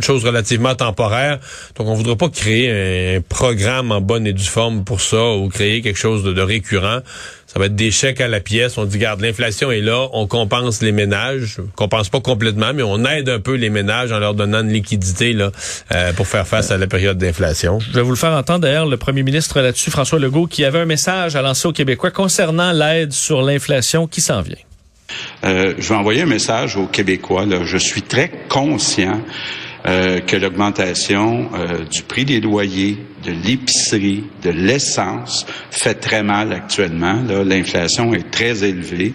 chose 0.00 0.24
relativement 0.24 0.74
temporaire. 0.74 1.38
Donc, 1.76 1.88
on 1.88 1.94
voudrait 1.94 2.16
pas 2.16 2.28
créer 2.28 3.16
un 3.16 3.20
programme 3.20 3.92
en 3.92 4.00
bonne 4.00 4.26
et 4.26 4.32
due 4.32 4.44
forme 4.44 4.84
pour 4.84 5.00
ça 5.00 5.32
ou 5.32 5.48
créer 5.48 5.80
quelque 5.80 5.98
chose 5.98 6.22
de 6.22 6.40
récurrent. 6.40 7.00
Ça 7.46 7.60
va 7.60 7.66
être 7.66 7.76
des 7.76 7.90
chèques 7.90 8.20
à 8.20 8.28
la 8.28 8.40
pièce. 8.40 8.76
On 8.76 8.84
dit, 8.84 8.98
garde, 8.98 9.20
l'inflation 9.20 9.70
est 9.70 9.80
là, 9.80 10.08
on 10.12 10.26
compense 10.26 10.82
les 10.82 10.92
ménages. 10.92 11.58
On 11.60 11.68
compense 11.76 12.08
pas 12.08 12.20
complètement, 12.20 12.72
mais 12.74 12.82
on 12.82 13.04
aide 13.04 13.28
un 13.28 13.38
peu 13.38 13.54
les 13.54 13.70
ménages 13.70 14.10
en 14.12 14.18
leur 14.18 14.34
donnant 14.34 14.64
de 14.64 14.68
liquidité 14.68 15.32
là, 15.32 15.52
euh, 15.94 16.12
pour 16.12 16.26
faire 16.26 16.46
face 16.46 16.70
à 16.70 16.78
la 16.78 16.86
période 16.86 17.18
d'inflation. 17.18 17.78
Je 17.78 17.92
vais 17.92 18.02
vous 18.02 18.10
le 18.10 18.16
faire 18.16 18.32
entendre 18.32 18.60
d'ailleurs, 18.60 18.86
le 18.86 18.96
premier 18.96 19.22
ministre 19.22 19.60
là-dessus, 19.60 19.90
François 19.90 20.18
Legault, 20.18 20.46
qui 20.46 20.64
avait 20.64 20.80
un 20.80 20.86
message 20.86 21.36
à 21.36 21.42
lancer 21.42 21.68
aux 21.68 21.72
Québécois 21.72 22.10
concernant 22.10 22.72
l'aide 22.72 23.12
sur 23.12 23.42
l'inflation 23.42 24.06
qui 24.06 24.20
s'en 24.20 24.42
vient. 24.42 24.56
Euh, 25.44 25.74
je 25.78 25.88
vais 25.88 25.94
envoyer 25.94 26.22
un 26.22 26.26
message 26.26 26.76
aux 26.76 26.86
Québécois. 26.86 27.46
Là. 27.46 27.64
Je 27.64 27.78
suis 27.78 28.02
très 28.02 28.30
conscient 28.48 29.20
euh, 29.86 30.20
que 30.20 30.36
l'augmentation 30.36 31.48
euh, 31.54 31.84
du 31.84 32.02
prix 32.02 32.24
des 32.24 32.40
loyers, 32.40 32.98
de 33.26 33.32
l'épicerie, 33.32 34.24
de 34.42 34.50
l'essence 34.50 35.46
fait 35.70 35.94
très 35.94 36.22
mal 36.22 36.52
actuellement. 36.52 37.22
L'inflation 37.44 38.14
est 38.14 38.30
très 38.30 38.64
élevée, 38.64 39.12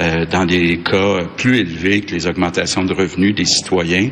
euh, 0.00 0.26
dans 0.26 0.44
des 0.44 0.78
cas 0.78 1.24
plus 1.36 1.58
élevés 1.60 2.02
que 2.02 2.14
les 2.14 2.26
augmentations 2.26 2.84
de 2.84 2.92
revenus 2.92 3.34
des 3.34 3.44
citoyens. 3.44 4.10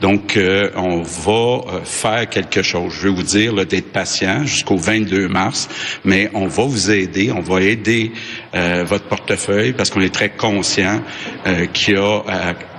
Donc, 0.00 0.36
euh, 0.36 0.70
on 0.76 1.02
va 1.02 1.82
faire 1.84 2.28
quelque 2.28 2.62
chose. 2.62 2.92
Je 2.94 3.08
veux 3.08 3.14
vous 3.14 3.22
dire 3.22 3.66
d'être 3.66 3.92
patient 3.92 4.44
jusqu'au 4.44 4.76
22 4.76 5.28
mars, 5.28 5.68
mais 6.04 6.30
on 6.34 6.46
va 6.46 6.64
vous 6.64 6.90
aider, 6.90 7.32
on 7.32 7.40
va 7.40 7.60
aider 7.60 8.12
votre 8.84 9.04
portefeuille 9.04 9.72
parce 9.72 9.90
qu'on 9.90 10.00
est 10.00 10.14
très 10.14 10.30
conscient 10.30 11.00
qu'il 11.72 11.94
y 11.94 11.96
a 11.96 12.22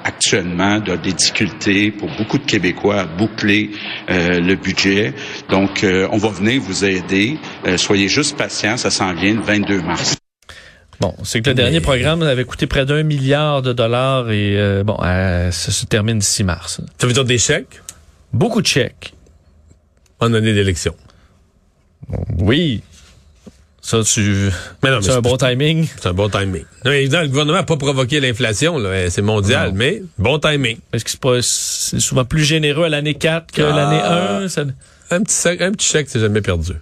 actuellement 0.04 0.80
des 0.80 1.14
difficultés 1.14 1.92
pour 1.92 2.10
beaucoup 2.18 2.38
de 2.38 2.46
Québécois 2.46 3.02
à 3.02 3.06
boucler 3.06 3.72
euh, 4.10 4.40
le 4.40 4.56
budget. 4.56 5.14
Donc, 5.50 5.84
euh, 5.84 6.08
on 6.14 6.18
va 6.18 6.30
venir 6.30 6.62
vous 6.62 6.86
aider. 6.86 7.38
Euh, 7.66 7.76
soyez 7.78 8.08
juste 8.08 8.38
patients, 8.38 8.78
ça 8.78 8.90
s'en 8.90 9.14
vient 9.14 9.34
le 9.34 9.42
22 9.42 9.82
mars. 9.82 10.16
Bon, 11.02 11.14
c'est 11.24 11.42
que 11.42 11.50
le 11.50 11.56
dernier 11.56 11.82
programme 11.82 12.22
avait 12.22 12.46
coûté 12.46 12.68
près 12.68 12.86
d'un 12.86 13.04
milliard 13.04 13.62
de 13.62 13.74
dollars 13.74 14.32
et 14.32 14.84
bon, 14.86 14.96
ça 15.02 15.52
se 15.52 15.86
termine 15.86 16.20
d'ici 16.20 16.46
mars. 16.46 16.80
Ça 16.98 17.08
veut 17.08 17.14
dire 17.14 17.26
des 17.26 17.40
chèques? 17.40 17.82
Beaucoup 18.32 18.62
de 18.62 18.68
chèques. 18.68 19.14
En 20.20 20.34
année 20.34 20.54
d'élection. 20.54 20.96
Oui, 22.38 22.84
ça, 23.84 24.02
tu. 24.02 24.50
Mais 24.82 24.92
non, 24.92 24.98
mais 24.98 25.02
c'est 25.02 25.12
un 25.12 25.20
bon 25.20 25.36
timing. 25.36 25.86
C'est 26.00 26.08
un 26.08 26.14
bon 26.14 26.30
timing. 26.30 26.64
Non, 26.86 26.92
évidemment, 26.92 27.24
le 27.24 27.28
gouvernement 27.28 27.58
n'a 27.58 27.64
pas 27.64 27.76
provoqué 27.76 28.22
l'inflation, 28.22 28.78
là. 28.78 29.10
C'est 29.10 29.22
mondial, 29.22 29.74
mais 29.76 30.02
bon 30.18 30.40
timing. 30.40 30.78
Est-ce 30.94 31.04
que 31.04 31.12
c'est 31.12 31.20
pas, 31.20 31.42
c'est 31.42 32.00
souvent 32.00 32.24
plus 32.24 32.46
généreux 32.46 32.86
à 32.86 32.90
l'année 32.90 33.14
4 33.14 33.52
que 33.52 33.62
ah. 33.62 33.76
l'année 33.76 34.44
1? 34.46 34.48
Ça... 34.48 34.64
Un 35.14 35.22
petit, 35.22 35.64
un 35.64 35.72
petit 35.72 35.86
chèque, 35.86 36.08
c'est 36.10 36.20
jamais 36.20 36.42
perdu. 36.42 36.74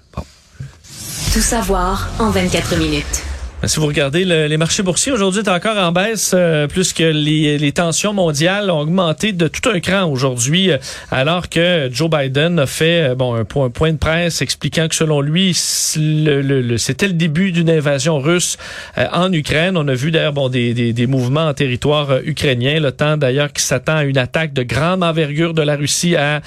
Tout 1.34 1.42
savoir 1.42 2.08
en 2.18 2.30
24 2.30 2.78
minutes. 2.78 3.24
Ben, 3.62 3.68
si 3.68 3.80
vous 3.80 3.86
regardez 3.86 4.26
les 4.26 4.58
marchés 4.58 4.82
boursiers, 4.82 5.12
aujourd'hui, 5.12 5.42
est 5.42 5.48
encore 5.48 5.78
en 5.78 5.92
baisse, 5.92 6.32
euh, 6.34 6.66
plus 6.66 6.94
que 6.94 7.04
les, 7.04 7.60
les, 7.60 7.72
tensions 7.72 8.12
mondiales 8.12 8.72
ont 8.72 8.80
augmenté 8.80 9.34
de 9.34 9.48
tout 9.48 9.70
un 9.70 9.80
cran 9.80 10.06
aujourd'hui, 10.06 10.72
euh, 10.72 10.78
alors 11.12 11.48
que 11.48 11.88
Joe 11.94 12.10
Biden 12.10 12.58
a 12.58 12.66
fait 12.66 13.12
euh, 13.12 13.16
bon 13.16 13.36
un, 13.36 13.46
point, 13.46 13.92
de 13.92 13.98
presse 13.98 14.42
expliquant 14.42 14.88
que 14.88 14.96
selon 14.96 15.22
lui, 15.22 15.56
le, 15.96 16.42
le, 16.42 16.78
c'était 16.80 17.06
le 17.06 17.14
début 17.14 17.52
d'une 17.52 17.70
invasion 17.70 18.18
russe 18.18 18.58
en 18.98 19.32
Ukraine. 19.32 19.78
On 19.78 19.88
a 19.88 19.94
vu 19.94 20.10
d'ailleurs 20.10 20.34
bon 20.34 20.50
des, 20.50 20.74
des, 20.74 20.92
des, 20.92 21.06
mouvements 21.06 21.48
en 21.48 21.54
territoire 21.54 22.18
ukrainien, 22.24 22.80
le 22.80 22.92
temps 22.92 23.16
d'ailleurs 23.16 23.54
qui 23.54 23.62
s'attend 23.62 23.98
à 23.98 24.04
une 24.06 24.18
attaque 24.18 24.54
de 24.54 24.64
grande 24.64 25.04
envergure 25.04 25.54
de 25.54 25.62
la 25.62 25.76
Russie 25.76 26.16
à, 26.16 26.42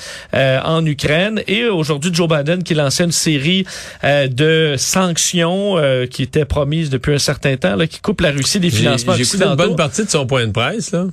en 0.64 0.84
Ukraine. 0.84 1.42
Et 1.46 1.66
aujourd'hui, 1.66 2.10
Joe 2.12 2.28
Biden 2.28 2.64
qui 2.64 2.74
lançait 2.74 3.04
une 3.04 3.12
série 3.12 3.64
de 4.02 4.74
sanctions 4.78 5.76
qui 6.10 6.22
étaient 6.22 6.44
promises 6.44 6.90
depuis 6.90 7.03
depuis 7.04 7.16
un 7.16 7.18
certain 7.18 7.56
temps, 7.56 7.76
là, 7.76 7.86
qui 7.86 8.00
coupe 8.00 8.22
la 8.22 8.30
Russie 8.30 8.60
des 8.60 8.70
financements 8.70 9.14
J'ai 9.14 9.24
écouté 9.24 9.44
une 9.44 9.56
bonne 9.56 9.76
partie 9.76 10.04
de 10.04 10.10
son 10.10 10.26
point 10.26 10.46
de 10.46 10.52
presse. 10.52 10.92
Là. 10.92 11.06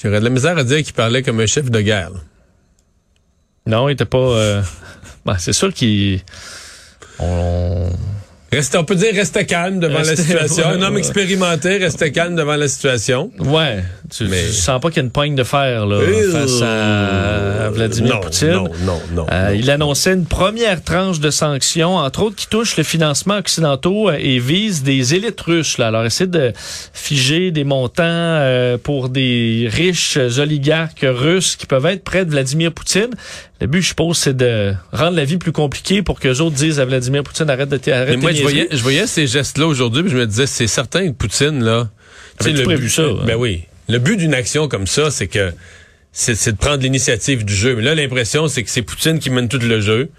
J'aurais 0.00 0.20
de 0.20 0.24
la 0.24 0.30
misère 0.30 0.56
à 0.56 0.62
dire 0.62 0.82
qu'il 0.84 0.94
parlait 0.94 1.22
comme 1.22 1.40
un 1.40 1.46
chef 1.46 1.70
de 1.70 1.80
guerre. 1.80 2.12
Non, 3.66 3.88
il 3.88 3.92
était 3.92 4.04
pas... 4.04 4.18
Euh... 4.18 4.62
Ben, 5.26 5.36
c'est 5.36 5.52
sûr 5.52 5.74
qu'il... 5.74 6.20
On... 7.18 7.90
Reste, 8.52 8.74
on 8.74 8.84
peut 8.84 8.96
dire 8.96 9.14
rester 9.14 9.46
calme 9.46 9.78
devant 9.78 10.00
la 10.00 10.16
situation. 10.16 10.66
un 10.68 10.82
homme 10.82 10.98
expérimenté, 10.98 11.76
reste 11.76 12.10
calme 12.10 12.34
devant 12.34 12.56
la 12.56 12.66
situation. 12.66 13.30
Ouais. 13.38 13.84
Tu, 14.10 14.24
mais... 14.24 14.42
sens 14.48 14.80
pas 14.80 14.88
qu'il 14.88 14.96
y 14.96 15.00
a 15.00 15.04
une 15.04 15.12
poigne 15.12 15.36
de 15.36 15.44
fer 15.44 15.86
là, 15.86 16.00
face 16.32 16.60
à 16.62 17.70
Vladimir 17.70 18.18
Poutine. 18.18 18.50
Non, 18.50 18.70
non, 18.84 19.00
non, 19.12 19.26
euh, 19.30 19.54
Il 19.56 19.70
annonçait 19.70 20.14
une 20.14 20.26
première 20.26 20.82
tranche 20.82 21.20
de 21.20 21.30
sanctions, 21.30 21.94
entre 21.94 22.24
autres 22.24 22.34
qui 22.34 22.48
touche 22.48 22.76
le 22.76 22.82
financement 22.82 23.36
occidentaux 23.36 24.08
euh, 24.08 24.16
et 24.18 24.40
vise 24.40 24.82
des 24.82 25.14
élites 25.14 25.40
russes. 25.40 25.78
Là. 25.78 25.88
Alors, 25.88 26.04
essayer 26.04 26.26
de 26.26 26.52
figer 26.92 27.52
des 27.52 27.62
montants 27.62 28.02
euh, 28.04 28.78
pour 28.78 29.10
des 29.10 29.68
riches 29.70 30.18
oligarques 30.38 31.06
russes 31.08 31.54
qui 31.54 31.66
peuvent 31.66 31.86
être 31.86 32.02
près 32.02 32.24
de 32.24 32.30
Vladimir 32.30 32.72
Poutine. 32.72 33.10
Le 33.60 33.66
but, 33.66 33.82
je 33.82 33.88
suppose, 33.88 34.16
c'est 34.16 34.36
de 34.36 34.74
rendre 34.90 35.16
la 35.16 35.24
vie 35.24 35.36
plus 35.36 35.52
compliquée 35.52 36.02
pour 36.02 36.18
que 36.18 36.28
les 36.28 36.40
autres 36.40 36.56
disent 36.56 36.80
à 36.80 36.86
Vladimir 36.86 37.22
Poutine 37.22 37.50
arrête 37.50 37.68
de 37.68 37.76
t'arrêter. 37.76 38.16
Mais 38.16 38.22
moi, 38.22 38.32
je 38.32 38.40
voyais, 38.40 38.68
je 38.70 38.82
voyais 38.82 39.06
ces 39.06 39.26
gestes-là 39.26 39.66
aujourd'hui, 39.66 40.02
je 40.06 40.16
me 40.16 40.26
disais, 40.26 40.46
c'est 40.46 40.66
certain 40.66 41.08
que 41.08 41.12
Poutine, 41.12 41.62
là. 41.62 41.90
Tu 42.40 42.52
le 42.52 42.62
prévu 42.62 42.88
ça. 42.88 43.04
Ben 43.26 43.36
oui. 43.36 43.64
Le 43.88 43.98
but 43.98 44.16
d'une 44.16 44.32
action 44.32 44.66
comme 44.66 44.86
ça, 44.86 45.10
c'est 45.10 45.26
que 45.26 45.52
c'est 46.12 46.52
de 46.52 46.56
prendre 46.56 46.82
l'initiative 46.82 47.44
du 47.44 47.54
jeu. 47.54 47.76
Mais 47.76 47.82
là, 47.82 47.94
l'impression, 47.94 48.48
c'est 48.48 48.62
que 48.62 48.70
c'est 48.70 48.82
Poutine 48.82 49.18
qui 49.18 49.28
mène 49.28 49.48
tout 49.48 49.58
le 49.58 49.80
jeu. 49.80 50.10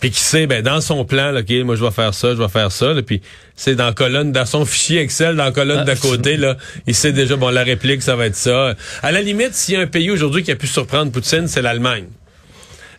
Puis 0.00 0.10
qui 0.10 0.20
sait, 0.20 0.46
ben 0.46 0.62
dans 0.62 0.80
son 0.80 1.04
plan, 1.04 1.30
là, 1.30 1.40
OK, 1.40 1.50
moi 1.64 1.76
je 1.76 1.84
vais 1.84 1.90
faire 1.90 2.12
ça, 2.14 2.30
je 2.30 2.42
vais 2.42 2.48
faire 2.48 2.70
ça. 2.70 2.94
puis 3.06 3.22
c'est 3.54 3.74
dans 3.74 3.92
colonne, 3.92 4.32
dans 4.32 4.44
son 4.44 4.64
fichier 4.64 5.00
Excel, 5.00 5.36
dans 5.36 5.44
la 5.44 5.52
colonne 5.52 5.80
ah. 5.80 5.84
d'à 5.84 5.96
côté, 5.96 6.36
là, 6.36 6.56
il 6.86 6.94
sait 6.94 7.12
déjà, 7.12 7.36
bon, 7.36 7.48
la 7.48 7.62
réplique, 7.62 8.02
ça 8.02 8.16
va 8.16 8.26
être 8.26 8.36
ça. 8.36 8.74
À 9.02 9.12
la 9.12 9.22
limite, 9.22 9.54
s'il 9.54 9.74
y 9.74 9.76
a 9.76 9.80
un 9.80 9.86
pays 9.86 10.10
aujourd'hui 10.10 10.42
qui 10.42 10.50
a 10.50 10.56
pu 10.56 10.66
surprendre 10.66 11.12
Poutine, 11.12 11.46
c'est 11.48 11.62
l'Allemagne. 11.62 12.06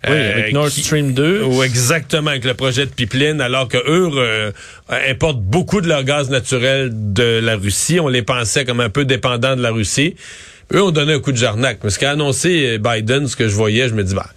Oui, 0.07 0.17
avec 0.17 0.45
euh, 0.47 0.51
Nord 0.51 0.69
Stream 0.69 1.13
2. 1.13 1.43
Ou 1.43 1.63
exactement, 1.63 2.31
avec 2.31 2.45
le 2.45 2.53
projet 2.53 2.85
de 2.85 2.91
pipeline, 2.91 3.41
alors 3.41 3.67
que 3.67 3.77
eux 3.77 4.09
euh, 4.15 4.51
importent 5.09 5.41
beaucoup 5.41 5.81
de 5.81 5.87
leur 5.87 6.03
gaz 6.03 6.29
naturel 6.29 6.89
de 6.91 7.39
la 7.41 7.55
Russie. 7.55 7.99
On 7.99 8.07
les 8.07 8.21
pensait 8.21 8.65
comme 8.65 8.79
un 8.79 8.89
peu 8.89 9.05
dépendants 9.05 9.55
de 9.55 9.61
la 9.61 9.71
Russie. 9.71 10.15
Eux 10.73 10.81
ont 10.81 10.91
donné 10.91 11.13
un 11.13 11.19
coup 11.19 11.31
de 11.31 11.37
jarnac. 11.37 11.79
Mais 11.83 11.89
ce 11.89 11.99
qu'a 11.99 12.11
annoncé 12.11 12.79
Biden, 12.79 13.27
ce 13.27 13.35
que 13.35 13.47
je 13.47 13.53
voyais, 13.55 13.87
je 13.87 13.93
me 13.93 14.03
dis, 14.03 14.15
bah, 14.15 14.29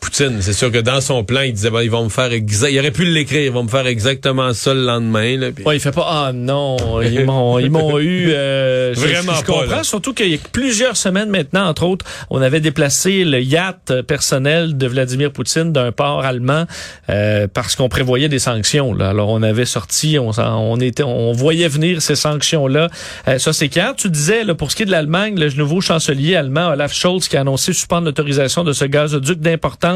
Poutine, 0.00 0.40
c'est 0.40 0.54
sûr 0.54 0.72
que 0.72 0.78
dans 0.78 1.00
son 1.00 1.24
plan, 1.24 1.42
il 1.42 1.52
disait, 1.52 1.70
ils 1.82 1.90
vont 1.90 2.04
me 2.04 2.08
faire 2.08 2.32
exact, 2.32 2.70
il 2.70 2.78
aurait 2.78 2.90
pu 2.90 3.04
l'écrire, 3.04 3.42
ils 3.42 3.52
vont 3.52 3.64
me 3.64 3.68
faire 3.68 3.86
exactement 3.86 4.52
ça 4.54 4.72
le 4.72 4.84
lendemain. 4.84 5.36
Là, 5.36 5.48
ouais, 5.66 5.76
il 5.76 5.80
fait 5.80 5.92
pas, 5.92 6.06
ah 6.08 6.32
non, 6.32 6.76
ils 7.02 7.24
m'ont, 7.26 7.58
ils 7.58 7.70
m'ont 7.70 7.98
eu, 7.98 8.30
euh, 8.30 8.94
Vraiment 8.96 9.34
je, 9.34 9.44
comprends, 9.44 9.82
surtout 9.82 10.14
qu'il 10.14 10.28
y 10.28 10.34
a 10.34 10.38
plusieurs 10.52 10.96
semaines 10.96 11.28
maintenant, 11.28 11.66
entre 11.66 11.84
autres, 11.84 12.06
on 12.30 12.40
avait 12.40 12.60
déplacé 12.60 13.24
le 13.24 13.40
yacht 13.40 14.00
personnel 14.02 14.78
de 14.78 14.86
Vladimir 14.86 15.32
Poutine 15.32 15.72
d'un 15.72 15.92
port 15.92 16.24
allemand, 16.24 16.64
euh, 17.10 17.46
parce 17.52 17.76
qu'on 17.76 17.88
prévoyait 17.88 18.28
des 18.28 18.38
sanctions, 18.38 18.94
là. 18.94 19.10
Alors, 19.10 19.28
on 19.28 19.42
avait 19.42 19.66
sorti, 19.66 20.18
on, 20.18 20.30
on 20.38 20.80
était, 20.80 21.02
on 21.02 21.32
voyait 21.32 21.68
venir 21.68 22.00
ces 22.00 22.16
sanctions-là. 22.16 22.88
Euh, 23.28 23.38
ça, 23.38 23.52
c'est 23.52 23.68
clair. 23.68 23.94
Tu 23.96 24.08
disais, 24.08 24.44
là, 24.44 24.54
pour 24.54 24.70
ce 24.70 24.76
qui 24.76 24.84
est 24.84 24.86
de 24.86 24.90
l'Allemagne, 24.90 25.38
le 25.38 25.50
nouveau 25.50 25.80
chancelier 25.80 26.36
allemand, 26.36 26.68
Olaf 26.68 26.94
Scholz, 26.94 27.28
qui 27.28 27.36
a 27.36 27.42
annoncé 27.42 27.72
suspendre 27.72 28.06
l'autorisation 28.06 28.64
de 28.64 28.72
ce 28.72 28.86
gazoduc 28.86 29.40
d'importance 29.40 29.89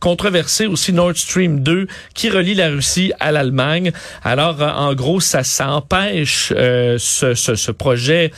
controversé 0.00 0.66
aussi 0.66 0.92
Nord 0.92 1.16
Stream 1.16 1.60
2 1.60 1.86
qui 2.14 2.30
relie 2.30 2.54
la 2.54 2.68
Russie 2.68 3.12
à 3.20 3.32
l'Allemagne. 3.32 3.92
Alors, 4.24 4.62
euh, 4.62 4.70
en 4.70 4.94
gros, 4.94 5.20
ça, 5.20 5.42
empêche 5.68 6.52
euh, 6.56 6.96
ce, 6.98 7.70
projet 7.70 8.30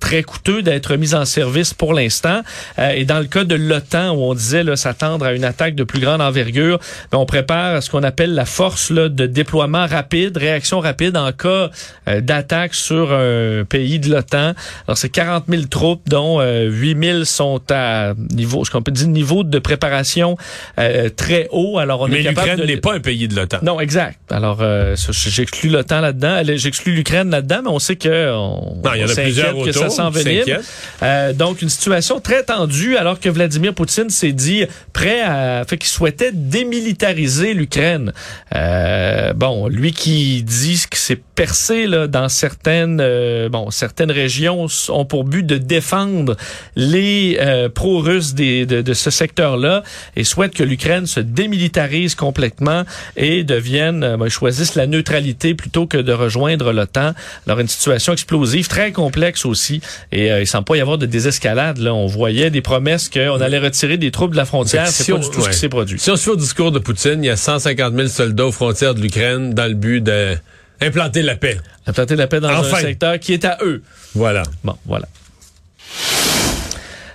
très 0.00 0.22
coûteux 0.22 0.62
d'être 0.62 0.96
mis 0.96 1.14
en 1.14 1.24
service 1.24 1.74
pour 1.74 1.94
l'instant. 1.94 2.42
Euh, 2.78 2.90
et 2.90 3.04
dans 3.04 3.18
le 3.18 3.26
cas 3.26 3.44
de 3.44 3.54
l'OTAN, 3.54 4.10
où 4.10 4.22
on 4.22 4.34
disait 4.34 4.64
s'attendre 4.76 5.26
à 5.26 5.32
une 5.32 5.44
attaque 5.44 5.74
de 5.74 5.84
plus 5.84 6.00
grande 6.00 6.20
envergure, 6.20 6.78
ben, 7.10 7.18
on 7.18 7.26
prépare 7.26 7.82
ce 7.82 7.90
qu'on 7.90 8.02
appelle 8.02 8.34
la 8.34 8.44
force 8.44 8.92
de 8.92 9.26
déploiement 9.26 9.86
rapide, 9.86 10.36
réaction 10.36 10.80
rapide 10.80 11.16
en 11.16 11.32
cas 11.32 11.70
d'attaque 12.06 12.74
sur 12.74 13.12
un 13.12 13.64
pays 13.64 13.98
de 13.98 14.10
l'OTAN. 14.10 14.54
Alors, 14.86 14.96
c'est 14.96 15.08
40 15.08 15.44
000 15.48 15.64
troupes, 15.64 16.08
dont 16.08 16.40
8 16.40 17.04
000 17.04 17.24
sont 17.24 17.60
à 17.70 18.14
niveau, 18.32 18.64
ce 18.64 18.70
qu'on 18.70 18.82
peut 18.82 18.92
dire 18.92 19.08
niveau 19.08 19.44
de 19.44 19.58
préparation 19.58 20.36
euh, 20.78 21.08
très 21.08 21.48
haut. 21.50 21.78
Alors 21.78 22.02
on 22.02 22.08
Mais 22.08 22.22
l'Ukraine 22.22 22.58
de... 22.58 22.64
n'est 22.64 22.76
pas 22.76 22.94
un 22.94 23.00
pays 23.00 23.28
de 23.28 23.34
l'OTAN. 23.34 23.58
Non, 23.62 23.80
exact. 23.80 24.18
Alors, 24.30 24.58
euh, 24.60 24.94
j'exclus 24.96 25.68
l'OTAN 25.68 26.00
là-dedans. 26.00 26.42
J'exclus 26.56 26.92
l'Ukraine 26.92 27.30
là-dedans, 27.30 27.60
mais 27.64 27.70
on 27.70 27.78
sait 27.78 27.96
que 27.96 28.32
on, 28.32 28.80
Non, 28.84 28.90
il 28.94 29.00
y 29.00 29.04
en 29.04 29.08
a 29.08 29.14
plusieurs 29.14 29.52
que 29.52 29.58
autour 29.58 29.74
ça 29.74 29.88
qui 29.88 29.94
s'envenime. 29.94 30.58
Euh, 31.02 31.32
donc, 31.32 31.62
une 31.62 31.68
situation 31.68 32.20
très 32.20 32.42
tendue, 32.44 32.96
alors 32.96 33.20
que 33.20 33.28
Vladimir 33.28 33.74
Poutine 33.74 34.10
s'est 34.10 34.32
dit 34.32 34.64
prêt 34.92 35.22
à, 35.22 35.64
fait 35.68 35.78
qu'il 35.78 35.88
souhaitait 35.88 36.32
démilitariser 36.32 37.54
l'Ukraine. 37.54 38.12
Euh, 38.54 39.32
bon, 39.32 39.68
lui 39.68 39.92
qui 39.92 40.42
dit 40.42 40.82
que 40.90 40.96
c'est 40.96 41.20
percé 41.34 41.86
là 41.86 42.06
dans 42.06 42.28
certaines, 42.28 43.00
euh, 43.00 43.48
bon, 43.48 43.70
certaines 43.70 44.10
régions 44.10 44.66
ont 44.88 45.04
pour 45.04 45.24
but 45.24 45.44
de 45.44 45.58
défendre 45.58 46.36
les 46.76 47.38
euh, 47.40 47.68
pro-russes 47.68 48.34
de, 48.34 48.64
de 48.64 48.94
ce 48.94 49.10
secteur-là 49.10 49.82
et 50.16 50.24
souhaite 50.44 50.54
que 50.54 50.62
l'Ukraine 50.62 51.06
se 51.06 51.20
démilitarise 51.20 52.14
complètement 52.14 52.84
et 53.16 53.44
devienne, 53.44 54.04
euh, 54.04 54.16
ben, 54.16 54.28
choisisse 54.28 54.74
la 54.74 54.86
neutralité 54.86 55.54
plutôt 55.54 55.86
que 55.86 55.96
de 55.98 56.12
rejoindre 56.12 56.72
l'OTAN. 56.72 57.12
Alors 57.46 57.60
une 57.60 57.68
situation 57.68 58.12
explosive, 58.12 58.68
très 58.68 58.92
complexe 58.92 59.44
aussi, 59.46 59.80
et 60.12 60.30
euh, 60.30 60.40
il 60.42 60.46
semble 60.46 60.64
pas 60.64 60.76
y 60.76 60.80
avoir 60.80 60.98
de 60.98 61.06
désescalade. 61.06 61.78
Là, 61.78 61.94
on 61.94 62.06
voyait 62.06 62.50
des 62.50 62.60
promesses 62.60 63.08
qu'on 63.08 63.40
allait 63.40 63.58
retirer 63.58 63.96
des 63.96 64.10
troupes 64.10 64.32
de 64.32 64.36
la 64.36 64.44
frontière. 64.44 64.86
C'est 64.88 65.04
Si 65.04 65.10
pas 65.12 65.16
on- 65.18 65.20
du 65.20 65.30
tout 65.30 65.40
ce 65.42 65.48
qui 65.50 65.56
s'est 65.56 65.68
produit. 65.68 65.98
Si 65.98 66.10
on 66.10 66.16
se 66.16 66.24
fait 66.24 66.30
au 66.30 66.36
discours 66.36 66.72
de 66.72 66.78
Poutine, 66.78 67.22
il 67.22 67.26
y 67.26 67.30
a 67.30 67.36
150 67.36 67.94
000 67.94 68.08
soldats 68.08 68.46
aux 68.46 68.52
frontières 68.52 68.94
de 68.94 69.00
l'Ukraine 69.00 69.54
dans 69.54 69.66
le 69.66 69.74
but 69.74 70.02
d'implanter 70.02 71.22
la 71.22 71.36
paix. 71.36 71.58
Implanter 71.86 72.16
la 72.16 72.26
paix 72.26 72.40
dans 72.40 72.52
Enfin. 72.54 72.76
un 72.76 72.80
secteur 72.80 73.18
qui 73.18 73.32
est 73.32 73.44
à 73.44 73.58
eux. 73.62 73.82
Voilà. 74.14 74.42
Bon, 74.62 74.76
voilà. 74.86 75.06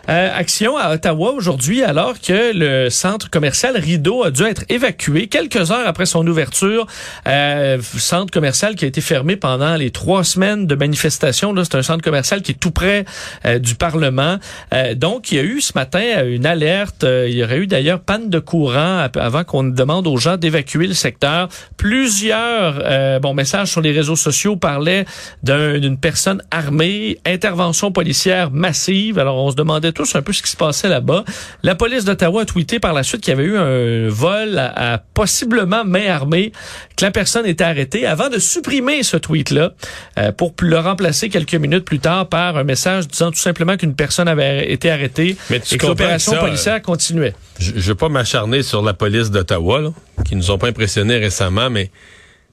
Euh, 0.09 0.29
action 0.33 0.75
à 0.75 0.91
Ottawa 0.95 1.31
aujourd'hui 1.33 1.83
alors 1.83 2.19
que 2.19 2.51
le 2.55 2.89
centre 2.89 3.29
commercial 3.29 3.77
Rideau 3.77 4.23
a 4.23 4.31
dû 4.31 4.41
être 4.43 4.63
évacué 4.69 5.27
quelques 5.27 5.69
heures 5.71 5.87
après 5.87 6.07
son 6.07 6.25
ouverture. 6.25 6.87
Euh, 7.27 7.77
centre 7.97 8.31
commercial 8.31 8.73
qui 8.75 8.85
a 8.85 8.87
été 8.87 9.01
fermé 9.01 9.35
pendant 9.35 9.75
les 9.75 9.91
trois 9.91 10.23
semaines 10.23 10.65
de 10.65 10.73
manifestation. 10.73 11.53
C'est 11.63 11.75
un 11.75 11.83
centre 11.83 12.03
commercial 12.03 12.41
qui 12.41 12.53
est 12.53 12.59
tout 12.59 12.71
près 12.71 13.05
euh, 13.45 13.59
du 13.59 13.75
Parlement. 13.75 14.37
Euh, 14.73 14.95
donc, 14.95 15.31
il 15.31 15.35
y 15.35 15.39
a 15.39 15.43
eu 15.43 15.61
ce 15.61 15.73
matin 15.75 16.01
euh, 16.01 16.35
une 16.35 16.47
alerte. 16.47 17.03
Il 17.03 17.33
y 17.33 17.43
aurait 17.43 17.59
eu 17.59 17.67
d'ailleurs 17.67 17.99
panne 17.99 18.29
de 18.31 18.39
courant 18.39 19.07
avant 19.15 19.43
qu'on 19.43 19.63
demande 19.63 20.07
aux 20.07 20.17
gens 20.17 20.37
d'évacuer 20.37 20.87
le 20.87 20.95
secteur. 20.95 21.49
Plusieurs 21.77 23.19
bon 23.21 23.33
messages 23.33 23.67
sur 23.67 23.81
les 23.81 23.91
réseaux 23.91 24.15
sociaux 24.15 24.55
parlaient 24.55 25.05
d'un- 25.43 25.77
d'une 25.77 25.97
personne 25.99 26.41
armée, 26.49 27.19
intervention 27.25 27.91
policière 27.91 28.49
massive. 28.51 29.19
Alors, 29.19 29.37
on 29.37 29.51
se 29.51 29.55
demandait 29.55 29.91
tous 29.99 30.15
un 30.15 30.21
peu 30.21 30.31
ce 30.31 30.41
qui 30.41 30.49
se 30.49 30.55
passait 30.55 30.87
là-bas. 30.87 31.25
La 31.61 31.75
police 31.75 32.05
d'Ottawa 32.05 32.43
a 32.43 32.45
tweeté 32.45 32.79
par 32.79 32.93
la 32.93 33.03
suite 33.03 33.19
qu'il 33.21 33.31
y 33.31 33.37
avait 33.37 33.43
eu 33.43 33.57
un 33.57 34.07
vol 34.07 34.57
à, 34.57 34.93
à 34.93 34.97
possiblement 34.97 35.83
main 35.83 36.07
armée, 36.09 36.53
que 36.95 37.03
la 37.03 37.11
personne 37.11 37.45
était 37.45 37.65
arrêtée 37.65 38.05
avant 38.05 38.29
de 38.29 38.39
supprimer 38.39 39.03
ce 39.03 39.17
tweet-là 39.17 39.73
euh, 40.17 40.31
pour 40.31 40.53
le 40.61 40.79
remplacer 40.79 41.27
quelques 41.27 41.55
minutes 41.55 41.83
plus 41.83 41.99
tard 41.99 42.27
par 42.29 42.55
un 42.55 42.63
message 42.63 43.09
disant 43.09 43.31
tout 43.31 43.39
simplement 43.39 43.75
qu'une 43.75 43.93
personne 43.93 44.29
avait 44.29 44.71
été 44.71 44.89
arrêtée 44.89 45.35
Mais 45.49 45.59
tu 45.59 45.75
et 45.75 45.77
que 45.77 45.85
l'opération 45.85 46.33
policière 46.37 46.81
continuait. 46.81 47.33
Je 47.59 47.73
ne 47.73 47.79
veux 47.79 47.95
pas 47.95 48.07
m'acharner 48.09 48.63
sur 48.63 48.81
la 48.81 48.93
police 48.93 49.31
d'Ottawa, 49.31 49.91
qui 50.23 50.37
nous 50.37 50.49
ont 50.49 50.57
pas 50.57 50.67
impressionnés 50.69 51.17
récemment, 51.17 51.69
mais 51.69 51.87
tu 51.87 51.91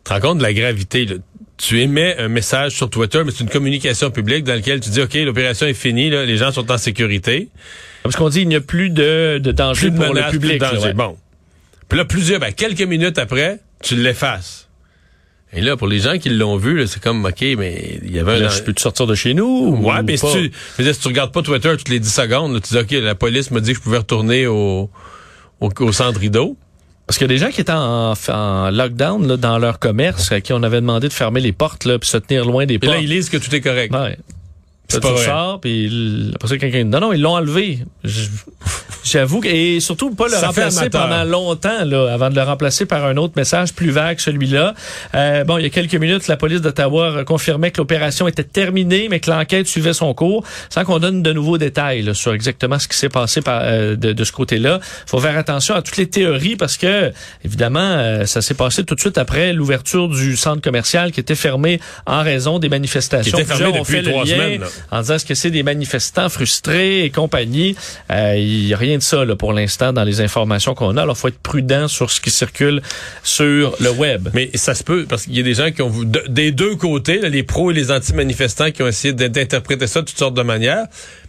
te 0.02 0.12
rends 0.12 0.20
compte 0.20 0.38
de 0.38 0.42
la 0.42 0.52
gravité. 0.52 1.06
là. 1.06 1.14
Tu 1.58 1.80
émets 1.80 2.16
un 2.18 2.28
message 2.28 2.72
sur 2.72 2.90
Twitter, 2.90 3.22
mais 3.24 3.30
c'est 3.32 3.42
une 3.42 3.48
communication 3.50 4.10
publique 4.10 4.44
dans 4.44 4.52
laquelle 4.54 4.80
tu 4.80 4.90
dis, 4.90 5.00
OK, 5.00 5.14
l'opération 5.14 5.66
est 5.66 5.72
finie, 5.74 6.10
là, 6.10 6.24
les 6.26 6.36
gens 6.36 6.52
sont 6.52 6.70
en 6.70 6.76
sécurité. 6.78 7.48
Parce 8.02 8.14
qu'on 8.14 8.28
dit 8.28 8.42
il 8.42 8.48
n'y 8.48 8.56
a 8.56 8.60
plus 8.60 8.90
de, 8.90 9.38
de 9.42 9.52
danger 9.52 9.88
Plus 9.88 9.90
de 9.92 9.96
pour 9.96 10.14
menaces, 10.14 10.32
le 10.32 10.38
public. 10.38 10.50
plus 10.50 10.58
de 10.58 10.64
là, 10.64 10.70
danger. 10.72 10.86
ouais. 10.88 10.92
Bon. 10.94 11.16
Puis 11.88 11.98
là, 11.98 12.04
plusieurs, 12.04 12.40
ben, 12.40 12.52
quelques 12.52 12.82
minutes 12.82 13.18
après, 13.18 13.60
tu 13.82 13.96
l'effaces. 13.96 14.68
Et 15.52 15.60
là, 15.62 15.76
pour 15.76 15.86
les 15.86 16.00
gens 16.00 16.18
qui 16.18 16.28
l'ont 16.28 16.56
vu, 16.56 16.86
c'est 16.86 17.00
comme, 17.02 17.24
OK, 17.24 17.40
mais 17.56 17.98
il 18.02 18.14
y 18.14 18.18
avait 18.18 18.38
Là, 18.38 18.46
un... 18.46 18.50
je 18.50 18.62
peux 18.62 18.74
te 18.74 18.80
sortir 18.80 19.06
de 19.06 19.14
chez 19.14 19.32
nous? 19.32 19.76
Ouais, 19.80 20.00
ou 20.00 20.02
mais 20.04 20.16
si 20.18 20.26
tu, 20.76 20.82
dire, 20.82 20.94
si 20.94 21.00
tu 21.00 21.08
regardes 21.08 21.32
pas 21.32 21.40
Twitter 21.40 21.70
toutes 21.78 21.88
les 21.88 22.00
10 22.00 22.12
secondes, 22.12 22.52
là, 22.52 22.60
tu 22.60 22.74
dis, 22.74 22.78
OK, 22.78 22.90
la 23.02 23.14
police 23.14 23.50
m'a 23.50 23.60
dit 23.60 23.70
que 23.72 23.78
je 23.78 23.82
pouvais 23.82 23.98
retourner 23.98 24.46
au, 24.46 24.90
au, 25.60 25.70
au 25.78 25.92
centre 25.92 26.18
rideau. 26.20 26.56
Parce 27.06 27.18
qu'il 27.18 27.26
y 27.26 27.30
a 27.30 27.34
des 27.34 27.38
gens 27.38 27.50
qui 27.50 27.60
étaient 27.60 27.72
en, 27.72 28.14
en 28.28 28.70
lockdown 28.70 29.26
là, 29.28 29.36
dans 29.36 29.58
leur 29.58 29.78
commerce, 29.78 30.32
à 30.32 30.40
qui 30.40 30.52
on 30.52 30.62
avait 30.64 30.80
demandé 30.80 31.08
de 31.08 31.12
fermer 31.12 31.40
les 31.40 31.52
portes 31.52 31.84
là, 31.84 31.98
puis 31.98 32.08
se 32.08 32.16
tenir 32.16 32.44
loin 32.44 32.66
des 32.66 32.78
Puis 32.78 32.88
portes. 32.88 32.98
là, 32.98 33.02
ils 33.04 33.08
lisent 33.08 33.30
que 33.30 33.36
tout 33.36 33.54
est 33.54 33.60
correct. 33.60 33.94
Ouais. 33.94 34.18
C'est 34.88 34.96
Ça, 34.96 35.00
pas 35.00 35.08
tu 35.08 35.14
vrai. 35.14 35.24
sors, 35.24 35.60
puis 35.60 35.84
il- 35.86 36.32
après 36.34 36.48
ça, 36.48 36.58
quelqu'un... 36.58 36.84
Non, 36.84 37.00
non, 37.00 37.12
ils 37.12 37.20
l'ont 37.20 37.34
enlevé. 37.34 37.80
J'avoue, 39.04 39.40
que- 39.40 39.46
et 39.48 39.78
surtout 39.80 40.12
pas 40.14 40.24
le 40.26 40.32
Ça 40.32 40.48
remplacer 40.48 40.90
pendant 40.90 41.22
longtemps, 41.24 41.84
là, 41.84 42.12
avant 42.12 42.28
de 42.28 42.34
le 42.34 42.42
remplacer 42.42 42.86
par 42.86 43.04
un 43.04 43.16
autre 43.16 43.34
message 43.36 43.72
plus 43.72 43.90
vague, 43.90 44.18
celui-là. 44.18 44.74
Euh, 45.14 45.44
bon, 45.44 45.58
il 45.58 45.62
y 45.62 45.66
a 45.66 45.70
quelques 45.70 45.94
minutes, 45.94 46.26
la 46.26 46.36
police 46.36 46.60
d'Ottawa 46.60 47.24
confirmait 47.24 47.70
que 47.70 47.78
l'opération 47.78 48.26
était 48.26 48.42
terminée, 48.42 49.06
mais 49.08 49.20
que 49.20 49.30
l'enquête 49.30 49.68
suivait 49.68 49.92
son 49.92 50.12
cours, 50.12 50.44
sans 50.70 50.84
qu'on 50.84 50.98
donne 50.98 51.22
de 51.22 51.32
nouveaux 51.32 51.56
détails 51.58 52.02
là, 52.02 52.14
sur 52.14 52.32
exactement 52.32 52.78
ce 52.80 52.88
qui 52.88 52.96
s'est 52.96 53.08
passé 53.08 53.42
par, 53.42 53.60
euh, 53.62 53.94
de, 53.94 54.12
de 54.12 54.24
ce 54.24 54.32
côté-là. 54.32 54.80
faut 55.06 55.20
faire 55.20 55.38
attention 55.38 55.74
à 55.76 55.82
toutes 55.82 55.96
les 55.98 56.08
théories, 56.08 56.56
parce 56.56 56.76
que, 56.76 57.12
évidemment, 57.44 57.78
euh, 57.80 58.26
ça 58.26 58.42
s'est 58.42 58.54
passé 58.54 58.84
tout 58.84 58.96
de 58.96 59.00
suite 59.00 59.18
après 59.18 59.52
l'ouverture 59.52 60.08
du 60.08 60.36
centre 60.36 60.62
commercial 60.62 61.12
qui 61.12 61.20
était 61.20 61.34
fermé 61.36 61.80
en 62.06 62.22
raison 62.22 62.58
des 62.58 62.68
manifestations. 62.68 63.36
Qui 63.36 63.42
était 63.42 63.54
fermé 63.54 63.78
depuis 63.78 64.02
trois 64.02 64.26
semaines, 64.26 64.60
là. 64.62 64.66
En 64.90 65.00
disant 65.00 65.14
est-ce 65.14 65.24
que 65.26 65.34
c'est 65.34 65.50
des 65.50 65.62
manifestants 65.62 66.28
frustrés 66.28 67.04
et 67.04 67.10
compagnie? 67.10 67.76
Euh, 68.10 68.34
Il 68.36 68.66
n'y 68.66 68.74
a 68.74 68.76
rien 68.76 68.98
de 68.98 69.02
ça 69.02 69.24
pour 69.38 69.52
l'instant 69.52 69.92
dans 69.92 70.04
les 70.04 70.20
informations 70.20 70.74
qu'on 70.74 70.96
a. 70.96 71.02
Alors, 71.02 71.16
faut 71.16 71.28
être 71.28 71.38
prudent 71.38 71.88
sur 71.88 72.10
ce 72.10 72.20
qui 72.20 72.30
circule 72.30 72.82
sur 73.22 73.76
le 73.80 73.90
web. 73.90 74.28
Mais 74.34 74.50
ça 74.54 74.74
se 74.74 74.84
peut, 74.84 75.06
parce 75.08 75.24
qu'il 75.24 75.36
y 75.36 75.40
a 75.40 75.42
des 75.42 75.54
gens 75.54 75.70
qui 75.70 75.82
ont, 75.82 75.92
des 76.28 76.52
deux 76.52 76.76
côtés, 76.76 77.18
les 77.28 77.42
pros 77.42 77.70
et 77.70 77.74
les 77.74 77.90
anti-manifestants 77.90 78.70
qui 78.70 78.82
ont 78.82 78.88
essayé 78.88 79.12
d'in- 79.14 79.28
d'interpréter 79.28 79.86
ça 79.86 80.00
de 80.00 80.06
toutes 80.06 80.18
sortes 80.18 80.34
de 80.34 80.42
manières. 80.42 80.86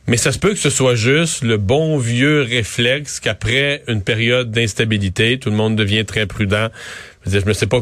Mais 0.07 0.17
ça 0.17 0.31
se 0.31 0.39
peut 0.39 0.51
que 0.53 0.59
ce 0.59 0.69
soit 0.69 0.95
juste 0.95 1.43
le 1.43 1.57
bon 1.57 1.97
vieux 1.97 2.41
réflexe 2.41 3.19
qu'après 3.19 3.83
une 3.87 4.01
période 4.01 4.51
d'instabilité, 4.51 5.37
tout 5.37 5.49
le 5.49 5.55
monde 5.57 5.75
devient 5.75 6.05
très 6.05 6.25
prudent. 6.25 6.69
Je 7.25 7.29
veux 7.29 7.31
dire, 7.31 7.41
je 7.43 7.49
ne 7.49 7.53
sais 7.53 7.67
pas 7.67 7.81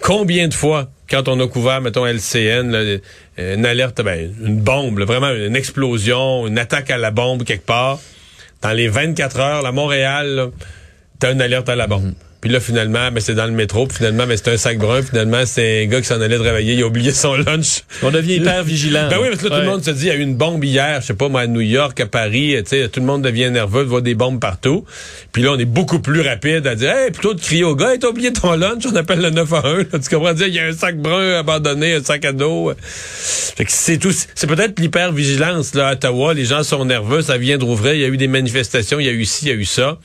combien 0.00 0.48
de 0.48 0.54
fois, 0.54 0.88
quand 1.08 1.28
on 1.28 1.38
a 1.40 1.46
couvert, 1.46 1.80
mettons, 1.80 2.06
LCN, 2.06 2.70
là, 2.70 2.98
une 3.38 3.66
alerte, 3.66 4.02
ben, 4.02 4.34
une 4.44 4.60
bombe, 4.60 5.00
vraiment 5.00 5.30
une 5.30 5.56
explosion, 5.56 6.46
une 6.46 6.58
attaque 6.58 6.90
à 6.90 6.98
la 6.98 7.10
bombe 7.10 7.44
quelque 7.44 7.66
part, 7.66 7.98
dans 8.62 8.72
les 8.72 8.88
24 8.88 9.40
heures, 9.40 9.62
là, 9.62 9.72
Montréal, 9.72 10.50
t'as 11.18 11.32
une 11.32 11.40
alerte 11.40 11.68
à 11.68 11.76
la 11.76 11.86
bombe. 11.86 12.12
Puis 12.46 12.52
là, 12.52 12.60
finalement, 12.60 13.10
ben, 13.10 13.18
c'est 13.18 13.34
dans 13.34 13.46
le 13.46 13.50
métro. 13.50 13.88
Puis 13.88 13.96
finalement, 13.96 14.24
ben, 14.24 14.36
c'est 14.36 14.52
un 14.52 14.56
sac 14.56 14.78
brun. 14.78 15.02
Finalement, 15.02 15.44
c'est 15.46 15.82
un 15.82 15.86
gars 15.86 16.00
qui 16.00 16.06
s'en 16.06 16.20
allait 16.20 16.38
travailler. 16.38 16.74
Il 16.74 16.82
a 16.84 16.86
oublié 16.86 17.10
son 17.10 17.34
lunch. 17.34 17.82
On 18.04 18.12
devient 18.12 18.34
hyper 18.34 18.62
vigilant. 18.62 19.08
Ben 19.10 19.18
oui, 19.20 19.30
parce 19.30 19.42
que 19.42 19.48
là, 19.48 19.56
tout 19.56 19.62
le 19.62 19.68
monde 19.68 19.82
se 19.84 19.90
dit, 19.90 20.04
il 20.04 20.06
y 20.06 20.10
a 20.12 20.14
eu 20.14 20.20
une 20.20 20.36
bombe 20.36 20.62
hier, 20.62 21.00
je 21.00 21.08
sais 21.08 21.14
pas, 21.14 21.28
moi, 21.28 21.40
à 21.40 21.46
New 21.48 21.60
York, 21.60 21.98
à 21.98 22.06
Paris, 22.06 22.54
tu 22.58 22.66
sais, 22.66 22.88
tout 22.88 23.00
le 23.00 23.06
monde 23.06 23.22
devient 23.22 23.50
nerveux 23.50 23.82
de 23.82 23.88
voir 23.88 24.00
des 24.00 24.14
bombes 24.14 24.38
partout. 24.38 24.84
Puis 25.32 25.42
là, 25.42 25.54
on 25.54 25.58
est 25.58 25.64
beaucoup 25.64 25.98
plus 25.98 26.20
rapide 26.20 26.68
à 26.68 26.76
dire, 26.76 26.96
hey, 26.96 27.10
plutôt 27.10 27.34
de 27.34 27.40
crier 27.40 27.64
au 27.64 27.74
gars, 27.74 27.94
hey, 27.94 27.98
t'as 27.98 28.10
oublié 28.10 28.32
ton 28.32 28.52
lunch, 28.54 28.84
on 28.88 28.94
appelle 28.94 29.22
le 29.22 29.30
911. 29.30 29.86
Là, 29.92 29.98
tu 29.98 30.14
comprends? 30.14 30.32
Dire, 30.32 30.46
il 30.46 30.54
y 30.54 30.60
a 30.60 30.66
un 30.66 30.72
sac 30.72 30.96
brun 30.98 31.40
abandonné, 31.40 31.94
un 31.94 32.04
sac 32.04 32.24
à 32.26 32.32
dos. 32.32 32.72
Fait 32.78 33.64
que 33.64 33.72
c'est 33.72 33.98
tout, 33.98 34.12
c'est 34.12 34.46
peut-être 34.46 34.78
l'hyper-vigilance, 34.78 35.74
là, 35.74 35.88
à 35.88 35.92
Ottawa. 35.94 36.32
Les 36.32 36.44
gens 36.44 36.62
sont 36.62 36.84
nerveux, 36.84 37.22
ça 37.22 37.38
vient 37.38 37.58
de 37.58 37.64
rouvrir, 37.64 37.94
il 37.94 38.00
y 38.02 38.04
a 38.04 38.08
eu 38.08 38.16
des 38.16 38.28
manifestations, 38.28 39.00
il 39.00 39.06
y 39.06 39.08
a 39.08 39.12
eu 39.12 39.24
ci, 39.24 39.46
il 39.46 39.48
y 39.48 39.50
a 39.50 39.56
eu 39.56 39.64
ça. 39.64 39.98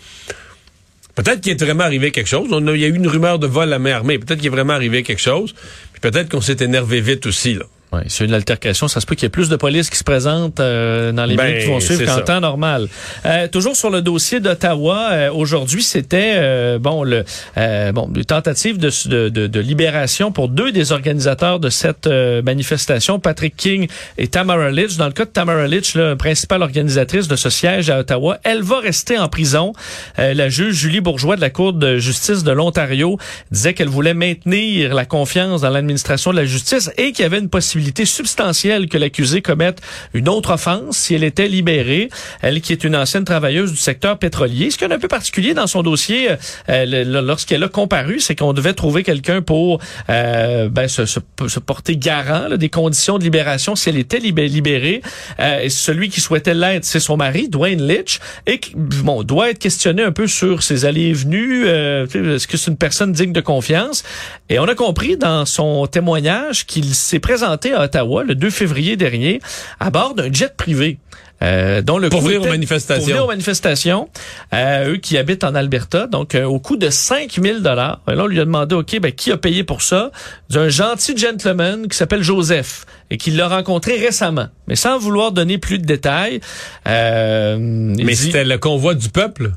Peut-être 1.23 1.41
qu'il 1.41 1.51
est 1.51 1.63
vraiment 1.63 1.83
arrivé 1.83 2.11
quelque 2.11 2.27
chose. 2.27 2.47
On 2.51 2.65
a- 2.67 2.71
il 2.73 2.81
y 2.81 2.85
a 2.85 2.87
eu 2.87 2.95
une 2.95 3.07
rumeur 3.07 3.37
de 3.39 3.47
vol 3.47 3.71
à 3.73 3.79
main 3.79 3.91
armée. 3.91 4.17
Peut-être 4.17 4.39
qu'il 4.39 4.47
est 4.47 4.49
vraiment 4.49 4.73
arrivé 4.73 5.03
quelque 5.03 5.21
chose. 5.21 5.53
Puis 5.93 6.01
peut-être 6.01 6.29
qu'on 6.29 6.41
s'est 6.41 6.57
énervé 6.63 6.99
vite 7.01 7.25
aussi, 7.25 7.53
là. 7.53 7.65
Ouais, 7.93 8.03
c'est 8.07 8.23
une 8.23 8.33
altercation. 8.33 8.87
Ça 8.87 9.01
se 9.01 9.05
peut 9.05 9.15
qu'il 9.15 9.23
y 9.23 9.27
ait 9.27 9.29
plus 9.29 9.49
de 9.49 9.57
police 9.57 9.89
qui 9.89 9.97
se 9.97 10.05
présente 10.05 10.61
euh, 10.61 11.11
dans 11.11 11.25
les 11.25 11.35
Ben, 11.35 11.47
minutes 11.47 11.63
qui 11.63 11.67
vont 11.67 11.81
suivre 11.81 12.05
qu'en 12.05 12.21
temps 12.21 12.39
normal. 12.39 12.87
Euh, 13.25 13.49
toujours 13.49 13.75
sur 13.75 13.89
le 13.89 14.01
dossier 14.01 14.39
d'Ottawa, 14.39 15.09
euh, 15.11 15.31
aujourd'hui, 15.33 15.83
c'était 15.83 16.35
euh, 16.35 16.79
bon 16.79 17.03
le 17.03 17.25
euh, 17.57 17.91
bon 17.91 18.09
une 18.15 18.23
tentative 18.23 18.77
de, 18.77 18.89
de, 19.29 19.47
de, 19.47 19.59
libération 19.59 20.31
pour 20.31 20.47
deux 20.47 20.71
des 20.71 20.93
organisateurs 20.93 21.59
de 21.59 21.69
cette 21.69 22.07
euh, 22.07 22.41
manifestation, 22.41 23.19
Patrick 23.19 23.57
King 23.57 23.87
et 24.17 24.27
Tamara 24.27 24.71
Litch. 24.71 24.95
Dans 24.95 25.07
le 25.07 25.11
cas 25.11 25.25
de 25.25 25.31
Tamara 25.31 25.67
Litch, 25.67 25.95
la 25.95 26.15
principale 26.15 26.61
organisatrice 26.61 27.27
de 27.27 27.35
ce 27.35 27.49
siège 27.49 27.89
à 27.89 27.99
Ottawa, 27.99 28.39
elle 28.43 28.61
va 28.61 28.79
rester 28.79 29.17
en 29.17 29.27
prison. 29.27 29.73
Euh, 30.17 30.33
la 30.33 30.47
juge 30.47 30.75
Julie 30.75 31.01
Bourgeois 31.01 31.35
de 31.35 31.41
la 31.41 31.49
Cour 31.49 31.73
de 31.73 31.97
justice 31.97 32.45
de 32.45 32.51
l'Ontario 32.53 33.17
disait 33.51 33.73
qu'elle 33.73 33.89
voulait 33.89 34.13
maintenir 34.13 34.93
la 34.93 35.03
confiance 35.03 35.59
dans 35.59 35.69
l'administration 35.69 36.31
de 36.31 36.37
la 36.37 36.45
justice 36.45 36.89
et 36.97 37.11
qu'il 37.11 37.23
y 37.23 37.25
avait 37.25 37.39
une 37.39 37.49
possibilité 37.49 37.80
possibilité 37.81 38.05
substantielle 38.05 38.87
que 38.87 38.97
l'accusée 38.97 39.41
commette 39.41 39.81
une 40.13 40.29
autre 40.29 40.51
offense 40.51 40.97
si 40.97 41.15
elle 41.15 41.23
était 41.23 41.47
libérée. 41.47 42.09
Elle 42.41 42.61
qui 42.61 42.73
est 42.73 42.83
une 42.83 42.95
ancienne 42.95 43.25
travailleuse 43.25 43.71
du 43.71 43.77
secteur 43.77 44.19
pétrolier. 44.19 44.69
Ce 44.69 44.77
qui 44.77 44.83
est 44.83 44.93
un 44.93 44.99
peu 44.99 45.07
particulier 45.07 45.55
dans 45.55 45.65
son 45.65 45.81
dossier, 45.81 46.29
euh, 46.69 47.21
lorsqu'elle 47.21 47.63
a 47.63 47.69
comparu, 47.69 48.19
c'est 48.19 48.35
qu'on 48.35 48.53
devait 48.53 48.73
trouver 48.73 49.01
quelqu'un 49.03 49.41
pour 49.41 49.79
euh, 50.09 50.69
ben, 50.69 50.87
se, 50.87 51.07
se, 51.07 51.19
se, 51.47 51.59
porter 51.59 51.97
garant 51.97 52.49
là, 52.49 52.57
des 52.57 52.69
conditions 52.69 53.17
de 53.17 53.23
libération 53.23 53.75
si 53.75 53.89
elle 53.89 53.97
était 53.97 54.19
libérée. 54.19 55.01
Euh, 55.39 55.67
celui 55.69 56.09
qui 56.09 56.21
souhaitait 56.21 56.53
l'être, 56.53 56.85
c'est 56.85 56.99
son 56.99 57.17
mari, 57.17 57.49
Dwayne 57.49 57.87
Litch, 57.87 58.19
et 58.45 58.59
qui 58.59 58.73
bon, 58.75 59.23
doit 59.23 59.49
être 59.49 59.59
questionné 59.59 60.03
un 60.03 60.11
peu 60.11 60.27
sur 60.27 60.61
ses 60.61 60.85
allées 60.85 61.09
et 61.09 61.13
venues. 61.13 61.63
Euh, 61.65 62.05
Est-ce 62.05 62.47
que 62.47 62.57
c'est 62.57 62.69
une 62.69 62.77
personne 62.77 63.11
digne 63.11 63.33
de 63.33 63.41
confiance? 63.41 64.03
Et 64.49 64.59
on 64.59 64.65
a 64.65 64.75
compris 64.75 65.17
dans 65.17 65.45
son 65.45 65.87
témoignage 65.87 66.67
qu'il 66.67 66.93
s'est 66.93 67.19
présenté 67.19 67.70
à 67.73 67.83
Ottawa 67.83 68.23
le 68.23 68.35
2 68.35 68.49
février 68.49 68.95
dernier 68.95 69.39
à 69.79 69.89
bord 69.89 70.15
d'un 70.15 70.31
jet 70.31 70.55
privé. 70.55 70.99
Euh, 71.43 71.81
dont 71.81 71.97
le 71.97 72.09
pour 72.09 72.21
venir 72.21 72.43
aux 72.43 72.45
manifestations. 72.45 73.03
Pour 73.03 73.07
venir 73.07 73.23
aux 73.23 73.27
manifestations, 73.27 74.09
euh, 74.53 74.93
eux 74.93 74.97
qui 74.97 75.17
habitent 75.17 75.43
en 75.43 75.55
Alberta, 75.55 76.05
donc 76.05 76.35
euh, 76.35 76.43
au 76.43 76.59
coût 76.59 76.77
de 76.77 76.91
5000 76.91 77.63
dollars. 77.63 77.99
Là, 78.05 78.23
on 78.23 78.27
lui 78.27 78.39
a 78.39 78.45
demandé, 78.45 78.75
OK, 78.75 78.99
ben, 78.99 79.11
qui 79.11 79.31
a 79.31 79.37
payé 79.37 79.63
pour 79.63 79.81
ça? 79.81 80.11
D'un 80.51 80.69
gentil 80.69 81.17
gentleman 81.17 81.87
qui 81.87 81.97
s'appelle 81.97 82.21
Joseph 82.21 82.85
et 83.09 83.17
qui 83.17 83.31
l'a 83.31 83.47
rencontré 83.47 83.97
récemment. 83.97 84.49
Mais 84.67 84.75
sans 84.75 84.99
vouloir 84.99 85.31
donner 85.31 85.57
plus 85.57 85.79
de 85.79 85.85
détails. 85.85 86.41
Euh, 86.87 87.57
mais 87.59 88.13
c'était 88.13 88.45
le 88.45 88.59
convoi 88.59 88.93
du 88.93 89.09
peuple? 89.09 89.51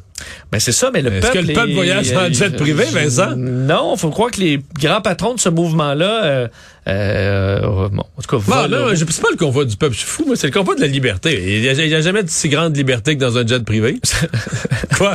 Ben 0.53 0.61
c'est 0.61 0.73
ça, 0.73 0.91
mais 0.93 1.03
le 1.03 1.11
peuple. 1.11 1.27
Est-ce 1.27 1.33
que 1.33 1.47
le 1.47 1.53
peuple 1.53 1.73
voyage 1.73 2.13
en 2.13 2.33
jet 2.33 2.57
privé, 2.57 2.85
Vincent? 2.85 3.37
Non, 3.37 3.97
faut 3.97 4.11
croire 4.11 4.31
que 4.31 4.41
les 4.41 4.61
grands 4.81 5.01
patrons 5.01 5.35
de 5.35 5.41
ce 5.41 5.49
mouvement-là, 5.49 6.25
euh, 6.25 6.49
euh, 6.87 7.89
bon, 7.89 8.03
en 8.17 8.23
tout 8.23 8.39
cas, 8.39 8.45
je 8.95 9.05
sais 9.05 9.23
pas 9.23 9.31
le 9.31 9.37
convoi 9.39 9.65
du 9.65 9.77
peuple, 9.77 9.95
je 9.95 10.01
suis 10.01 10.09
fou, 10.09 10.27
mais 10.29 10.37
c'est 10.37 10.49
le 10.49 10.53
convoi 10.53 10.75
de 10.75 10.83
la 10.83 10.87
liberté. 10.87 11.43
Il 11.57 11.63
n'y 11.63 11.95
a, 11.95 12.01
jamais 12.01 12.23
de 12.23 12.29
si 12.29 12.49
grande 12.51 12.77
liberté 12.77 13.17
que 13.17 13.21
dans 13.21 13.39
un 13.39 13.47
jet 13.47 13.65
privé. 13.65 13.99
Quoi? 14.99 15.15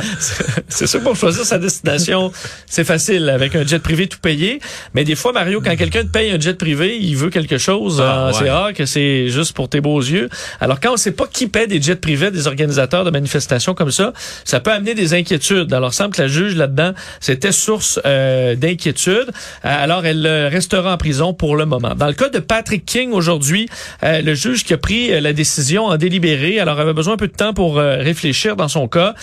c'est 0.68 0.86
sûr 0.86 1.00
pour 1.00 1.14
choisir 1.14 1.44
sa 1.44 1.58
destination, 1.58 2.32
c'est 2.66 2.84
facile 2.84 3.28
avec 3.28 3.54
un 3.54 3.64
jet 3.64 3.78
privé 3.78 4.08
tout 4.08 4.18
payé. 4.18 4.60
Mais 4.94 5.04
des 5.04 5.14
fois, 5.14 5.32
Mario, 5.32 5.60
quand 5.60 5.76
quelqu'un 5.76 6.02
te 6.02 6.08
paye 6.08 6.32
un 6.32 6.40
jet 6.40 6.58
privé, 6.58 6.98
il 7.00 7.16
veut 7.16 7.30
quelque 7.30 7.56
chose. 7.56 8.02
Ah, 8.04 8.28
euh, 8.28 8.32
c'est 8.32 8.50
rare 8.50 8.72
que 8.72 8.84
c'est 8.84 9.28
juste 9.28 9.52
pour 9.52 9.68
tes 9.68 9.80
beaux 9.80 10.00
yeux. 10.00 10.28
Alors 10.60 10.80
quand 10.80 10.92
on 10.92 10.96
sait 10.96 11.12
pas 11.12 11.26
qui 11.26 11.46
paie 11.46 11.68
des 11.68 11.80
jets 11.80 11.96
privés 11.96 12.32
des 12.32 12.48
organisateurs 12.48 13.04
de 13.04 13.10
manifestations 13.10 13.74
comme 13.74 13.92
ça, 13.92 14.12
ça 14.44 14.58
peut 14.58 14.72
amener 14.72 14.94
des 14.94 14.99
inquiétudes. 15.14 15.72
Alors, 15.72 15.92
semble 15.92 16.14
que 16.14 16.22
la 16.22 16.28
juge 16.28 16.56
là-dedans, 16.56 16.92
c'était 17.20 17.52
source 17.52 18.00
euh, 18.06 18.54
d'inquiétude. 18.54 19.28
Euh, 19.64 19.84
alors, 19.84 20.06
elle 20.06 20.26
restera 20.50 20.94
en 20.94 20.96
prison 20.96 21.34
pour 21.34 21.56
le 21.56 21.66
moment. 21.66 21.94
Dans 21.94 22.06
le 22.06 22.14
cas 22.14 22.28
de 22.28 22.38
Patrick 22.38 22.84
King 22.84 23.12
aujourd'hui, 23.12 23.68
euh, 24.02 24.22
le 24.22 24.34
juge 24.34 24.64
qui 24.64 24.72
a 24.72 24.78
pris 24.78 25.20
la 25.20 25.32
décision 25.32 25.86
en 25.86 25.96
délibéré, 25.96 26.60
alors 26.60 26.80
avait 26.80 26.92
besoin 26.92 27.14
un 27.14 27.16
peu 27.16 27.28
de 27.28 27.32
temps 27.32 27.52
pour 27.52 27.76
réfléchir 27.76 28.56
dans 28.56 28.68
son 28.68 28.88
cas, 28.88 29.14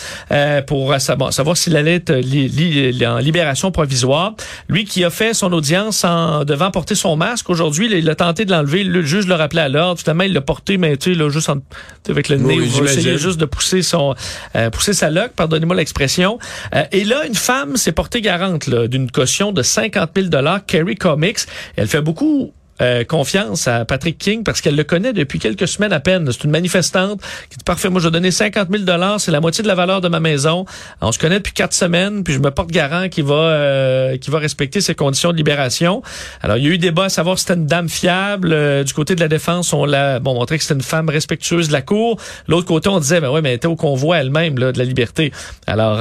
pour 0.68 0.96
savoir, 1.00 1.34
savoir 1.34 1.58
s'il 1.58 1.76
allait 1.76 1.96
être 1.96 2.13
en 3.06 3.18
libération 3.18 3.72
provisoire. 3.72 4.36
Lui 4.70 4.86
qui 4.86 5.04
a 5.04 5.10
fait 5.10 5.34
son 5.34 5.52
audience 5.54 6.04
en 6.04 6.44
devant 6.44 6.72
porter 6.72 6.96
son 6.96 7.16
masque 7.16 7.50
aujourd'hui, 7.50 7.90
il 7.92 8.10
a 8.10 8.16
tenté 8.16 8.46
de 8.46 8.52
l'enlever. 8.52 8.84
Le 8.84 9.02
juge 9.02 9.28
le 9.28 9.36
rappelé 9.36 9.62
à 9.62 9.70
l'ordre. 9.70 10.00
Finalement, 10.00 10.24
il 10.24 10.34
l'a 10.34 10.42
porté, 10.42 10.78
mais 10.78 10.98
tu 10.98 11.13
sais, 11.13 11.20
là, 11.20 11.30
juste 11.30 11.50
avec 12.10 12.30
le 12.30 12.38
nez, 12.38 12.56
il 12.56 12.84
essayait 12.84 13.18
juste 13.18 13.40
de 13.40 13.46
pousser 13.46 13.82
son 13.82 14.16
pousser 14.72 14.94
sa 14.94 15.10
loque, 15.10 15.32
pardonnez-moi 15.36 15.66
l'expression. 15.73 16.39
Euh, 16.75 16.84
et 16.91 17.03
là, 17.03 17.25
une 17.25 17.36
femme 17.36 17.77
s'est 17.77 17.91
portée 17.91 18.21
garante 18.21 18.69
d'une 18.69 19.12
caution 19.12 19.51
de 19.51 19.62
50 19.62 20.12
000 20.15 20.27
dollars, 20.27 20.65
Kerry 20.65 20.95
Comics. 20.95 21.39
Elle 21.75 21.88
fait 21.88 22.01
beaucoup 22.01 22.53
euh, 22.80 23.04
confiance 23.04 23.68
à 23.68 23.86
Patrick 23.86 24.20
King 24.20 24.44
parce 24.44 24.62
qu'elle 24.62 24.76
le 24.76 24.84
connaît 24.84 25.12
depuis 25.12 25.40
quelques 25.40 25.68
semaines 25.68 25.94
à 25.94 26.00
peine. 26.00 26.30
C'est 26.32 26.44
une 26.44 26.52
manifestante 26.52 27.22
qui 27.50 27.58
dit 27.58 27.63
parfait, 27.63 27.90
moi 27.90 28.00
je 28.00 28.08
vais 28.08 28.12
donner 28.12 28.30
50 28.30 28.70
000 28.70 28.84
dollars, 28.84 29.20
c'est 29.20 29.32
la 29.32 29.42
moitié 29.42 29.63
de 29.63 29.68
la 29.68 29.74
valeur 29.74 30.00
de 30.00 30.08
ma 30.08 30.20
maison. 30.20 30.66
On 31.02 31.12
se 31.12 31.18
connaît 31.18 31.40
depuis 31.40 31.54
quatre 31.54 31.74
semaines, 31.74 32.24
puis 32.24 32.36
je 32.36 32.40
me 32.40 32.52
porte 32.52 32.70
garant 32.70 33.10
qui 33.10 33.24
va 33.24 33.34
euh, 33.34 34.18
qui 34.18 34.30
va 34.30 34.38
respecter 34.38 34.80
ses 34.80 34.94
conditions 34.94 35.32
de 35.32 35.38
libération. 35.38 36.04
Alors 36.44 36.58
il 36.58 36.66
y 36.66 36.68
a 36.68 36.70
eu 36.70 36.78
débat 36.78 37.06
à 37.06 37.10
savoir 37.10 37.40
si 37.40 37.46
c'était 37.46 37.60
une 37.60 37.66
dame 37.66 37.90
fiable. 37.90 38.52
Euh, 38.54 38.84
du 38.84 38.94
côté 38.94 39.16
de 39.16 39.22
la 39.22 39.28
défense, 39.28 39.74
on 39.74 39.86
l'a 39.86 40.20
bon 40.20 40.36
montré 40.36 40.58
que 40.58 40.63
c'était 40.63 40.76
une 40.76 40.82
femme 40.82 41.10
respectueuse 41.10 41.70
de 41.70 41.74
la 41.74 41.82
cour. 41.82 42.20
L'autre 42.48 42.68
côté, 42.68 42.90
on 42.90 43.00
disait 43.00 43.22
ben 43.22 43.32
ouais, 43.32 43.42
mais 43.42 43.50
elle 43.50 43.56
était 43.56 43.68
au 43.68 43.76
convoi 43.76 44.18
elle-même 44.20 44.54
de 44.54 44.72
la 44.78 44.86
liberté. 44.86 45.32
Alors 45.66 45.98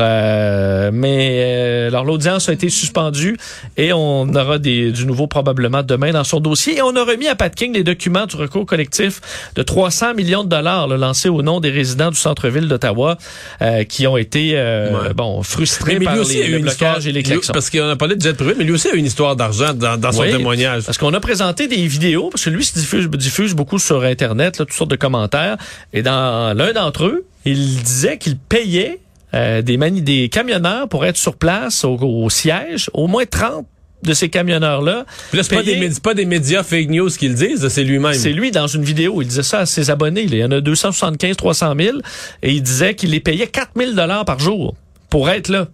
mais 0.92 1.86
alors 1.88 2.04
l'audience 2.04 2.50
a 2.50 2.52
été 2.52 2.68
suspendue 2.68 3.38
et 3.78 3.94
on 3.94 4.28
aura 4.34 4.58
des, 4.58 4.92
du 4.92 5.06
nouveau 5.06 5.26
probablement 5.26 5.82
demain 5.82 6.12
dans 6.12 6.24
son 6.24 6.40
dossier 6.40 6.65
et 6.72 6.82
on 6.82 6.94
a 6.96 7.04
remis 7.04 7.28
à 7.28 7.34
Pat 7.34 7.54
King 7.54 7.72
les 7.74 7.84
documents 7.84 8.26
du 8.26 8.36
recours 8.36 8.66
collectif 8.66 9.20
de 9.54 9.62
300 9.62 10.14
millions 10.14 10.44
de 10.44 10.48
dollars 10.48 10.88
lancés 10.88 11.28
au 11.28 11.42
nom 11.42 11.60
des 11.60 11.70
résidents 11.70 12.10
du 12.10 12.16
centre-ville 12.16 12.68
d'Ottawa 12.68 13.16
euh, 13.62 13.84
qui 13.84 14.06
ont 14.06 14.16
été 14.16 14.52
euh, 14.54 15.12
bon 15.14 15.42
frustrés 15.42 15.98
par 16.00 16.16
les, 16.16 16.48
le 16.48 16.58
blocage 16.58 17.06
et 17.06 17.12
les 17.12 17.22
klaxons. 17.22 17.52
Parce 17.52 17.70
qu'on 17.70 17.88
a 17.88 17.96
parlé 17.96 18.16
de 18.16 18.22
jet 18.22 18.34
privé, 18.34 18.54
mais 18.56 18.64
lui 18.64 18.72
aussi 18.72 18.88
a 18.88 18.94
une 18.94 19.06
histoire 19.06 19.36
d'argent 19.36 19.74
dans, 19.74 20.12
son 20.12 20.22
témoignage. 20.22 20.84
Parce 20.84 20.98
qu'on 20.98 21.14
a 21.14 21.20
présenté 21.20 21.68
des 21.68 21.86
vidéos, 21.86 22.30
parce 22.30 22.44
que 22.44 22.50
lui 22.50 22.64
se 22.64 22.78
diffuse, 22.78 23.08
diffuse 23.08 23.54
beaucoup 23.54 23.78
sur 23.78 24.02
Internet, 24.02 24.58
là, 24.58 24.64
toutes 24.64 24.74
sortes 24.74 24.90
de 24.90 24.96
commentaires. 24.96 25.56
Et 25.92 26.02
dans 26.02 26.56
l'un 26.56 26.72
d'entre 26.72 27.04
eux, 27.04 27.24
il 27.44 27.82
disait 27.82 28.18
qu'il 28.18 28.36
payait 28.36 29.00
euh, 29.34 29.62
des, 29.62 29.76
des 29.76 30.28
camionneurs 30.28 30.88
pour 30.88 31.04
être 31.04 31.16
sur 31.16 31.36
place 31.36 31.84
au, 31.84 31.96
au 31.96 32.30
siège, 32.30 32.90
au 32.92 33.06
moins 33.06 33.24
30 33.26 33.66
de 34.06 34.14
ces 34.14 34.30
camionneurs-là. 34.30 35.04
Là, 35.32 35.42
c'est 35.42 35.54
pas, 35.54 35.62
des, 35.62 35.90
pas 36.02 36.14
des 36.14 36.24
médias 36.24 36.62
fake 36.62 36.88
news 36.88 37.10
qui 37.10 37.28
le 37.28 37.34
disent, 37.34 37.68
c'est 37.68 37.84
lui-même. 37.84 38.14
C'est 38.14 38.32
lui 38.32 38.50
dans 38.50 38.66
une 38.66 38.84
vidéo. 38.84 39.20
Il 39.20 39.28
disait 39.28 39.42
ça 39.42 39.60
à 39.60 39.66
ses 39.66 39.90
abonnés. 39.90 40.22
Il 40.22 40.34
y 40.34 40.44
en 40.44 40.50
a 40.50 40.60
275, 40.60 41.36
300 41.36 41.74
000. 41.78 41.98
Et 42.42 42.52
il 42.52 42.62
disait 42.62 42.94
qu'il 42.94 43.10
les 43.10 43.20
payait 43.20 43.48
4 43.48 43.72
000 43.76 43.92
par 44.24 44.38
jour 44.38 44.74
pour 45.10 45.28
être 45.28 45.48
là. 45.48 45.68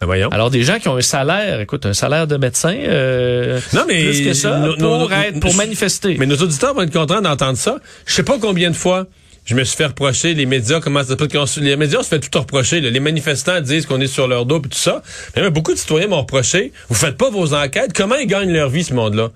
Ben 0.00 0.06
voyons. 0.06 0.28
Alors 0.28 0.50
des 0.50 0.62
gens 0.62 0.78
qui 0.78 0.88
ont 0.88 0.96
un 0.96 1.02
salaire, 1.02 1.60
écoute, 1.60 1.84
un 1.84 1.92
salaire 1.92 2.28
de 2.28 2.36
médecin, 2.36 2.72
euh, 2.72 3.58
non 3.72 3.82
mais 3.88 4.04
plus 4.04 4.22
que 4.22 4.32
ça, 4.32 4.62
pour 4.78 5.12
être, 5.12 5.40
pour 5.40 5.54
manifester. 5.54 6.16
Mais 6.18 6.26
nos 6.26 6.36
auditeurs 6.36 6.74
vont 6.74 6.82
être 6.82 6.92
contents 6.92 7.20
d'entendre 7.20 7.58
ça. 7.58 7.78
Je 8.06 8.14
sais 8.14 8.22
pas 8.22 8.38
combien 8.40 8.70
de 8.70 8.76
fois 8.76 9.06
je 9.48 9.54
me 9.54 9.64
suis 9.64 9.78
fait 9.78 9.86
reprocher, 9.86 10.34
les 10.34 10.44
médias, 10.44 10.78
comment 10.78 11.02
ça 11.02 11.14
Les 11.62 11.76
médias 11.76 12.02
se 12.02 12.08
fait 12.08 12.20
tout 12.20 12.38
reprocher. 12.38 12.82
Les 12.82 13.00
manifestants 13.00 13.62
disent 13.62 13.86
qu'on 13.86 13.98
est 13.98 14.06
sur 14.06 14.28
leur 14.28 14.44
dos 14.44 14.58
et 14.58 14.68
tout 14.68 14.76
ça. 14.76 15.02
Mais 15.34 15.48
beaucoup 15.48 15.72
de 15.72 15.78
citoyens 15.78 16.06
m'ont 16.06 16.20
reproché. 16.20 16.70
Vous 16.90 16.94
faites 16.94 17.16
pas 17.16 17.30
vos 17.30 17.54
enquêtes. 17.54 17.94
Comment 17.94 18.16
ils 18.16 18.26
gagnent 18.26 18.52
leur 18.52 18.68
vie, 18.68 18.84
ce 18.84 18.92
monde-là? 18.92 19.30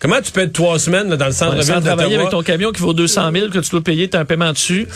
Comment 0.00 0.20
tu 0.20 0.32
peux 0.32 0.40
être 0.40 0.52
trois 0.52 0.80
semaines 0.80 1.08
là, 1.10 1.16
dans 1.16 1.26
le 1.26 1.32
centre-ville 1.32 1.74
ouais, 1.74 1.80
travailler 1.80 2.16
avec 2.16 2.30
ton 2.30 2.42
camion 2.42 2.72
qui 2.72 2.82
vaut 2.82 2.92
200 2.92 3.30
000 3.32 3.50
que 3.50 3.60
tu 3.60 3.70
dois 3.70 3.82
payer, 3.82 4.10
tu 4.10 4.16
as 4.16 4.20
un 4.20 4.24
paiement 4.24 4.50
dessus. 4.50 4.88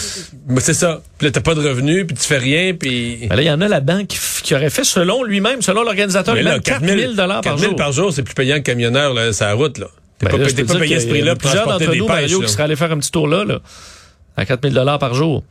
Ben, 0.49 0.59
c'est 0.59 0.75
ça. 0.75 1.01
Puis 1.17 1.29
là, 1.29 1.31
t'as 1.31 1.43
pas 1.43 1.55
de 1.55 1.61
revenus, 1.61 2.05
puis 2.09 2.17
tu 2.17 2.25
fais 2.25 2.39
rien, 2.39 2.75
puis... 2.75 3.29
Ben 3.29 3.37
là, 3.37 3.43
il 3.43 3.47
y 3.47 3.51
en 3.53 3.61
a 3.61 3.69
là-dedans 3.69 4.05
qui, 4.05 4.53
aurait 4.53 4.69
fait, 4.69 4.83
selon 4.83 5.23
lui-même, 5.23 5.63
selon 5.63 5.85
l'organisateur, 5.85 6.35
lui-même, 6.35 6.61
4 6.61 6.85
000 6.85 7.15
par 7.15 7.41
4 7.41 7.57
000 7.57 7.75
par 7.77 7.93
jour, 7.93 8.13
c'est 8.13 8.25
plus 8.25 8.35
payant 8.35 8.57
que 8.57 8.63
camionneur 8.63 9.15
là, 9.15 9.33
sur 9.33 9.47
la 9.47 9.55
route. 9.55 9.79
Là. 9.79 9.87
T'es 10.19 10.27
ben 10.27 10.39
pas, 10.39 10.75
pas 10.75 10.81
payé 10.81 10.99
ce 10.99 11.07
prix-là 11.07 11.37
pour 11.37 11.51
plusieurs 11.51 11.69
d'entre 11.69 11.95
nous, 11.95 12.09
Mario, 12.09 12.41
qui 12.41 12.49
seraient 12.49 12.65
allés 12.65 12.75
faire 12.75 12.91
un 12.91 12.99
petit 12.99 13.13
tour 13.13 13.29
là. 13.29 13.45
là 13.45 13.61
à 14.37 14.44
4000 14.44 14.72
dollars 14.72 14.99
par 14.99 15.14
jour. 15.14 15.42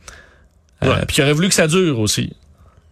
Euh, 0.84 0.94
puis 1.06 1.16
il 1.18 1.22
aurait 1.22 1.32
voulu 1.32 1.48
que 1.48 1.54
ça 1.54 1.66
dure 1.66 1.98
aussi. 1.98 2.32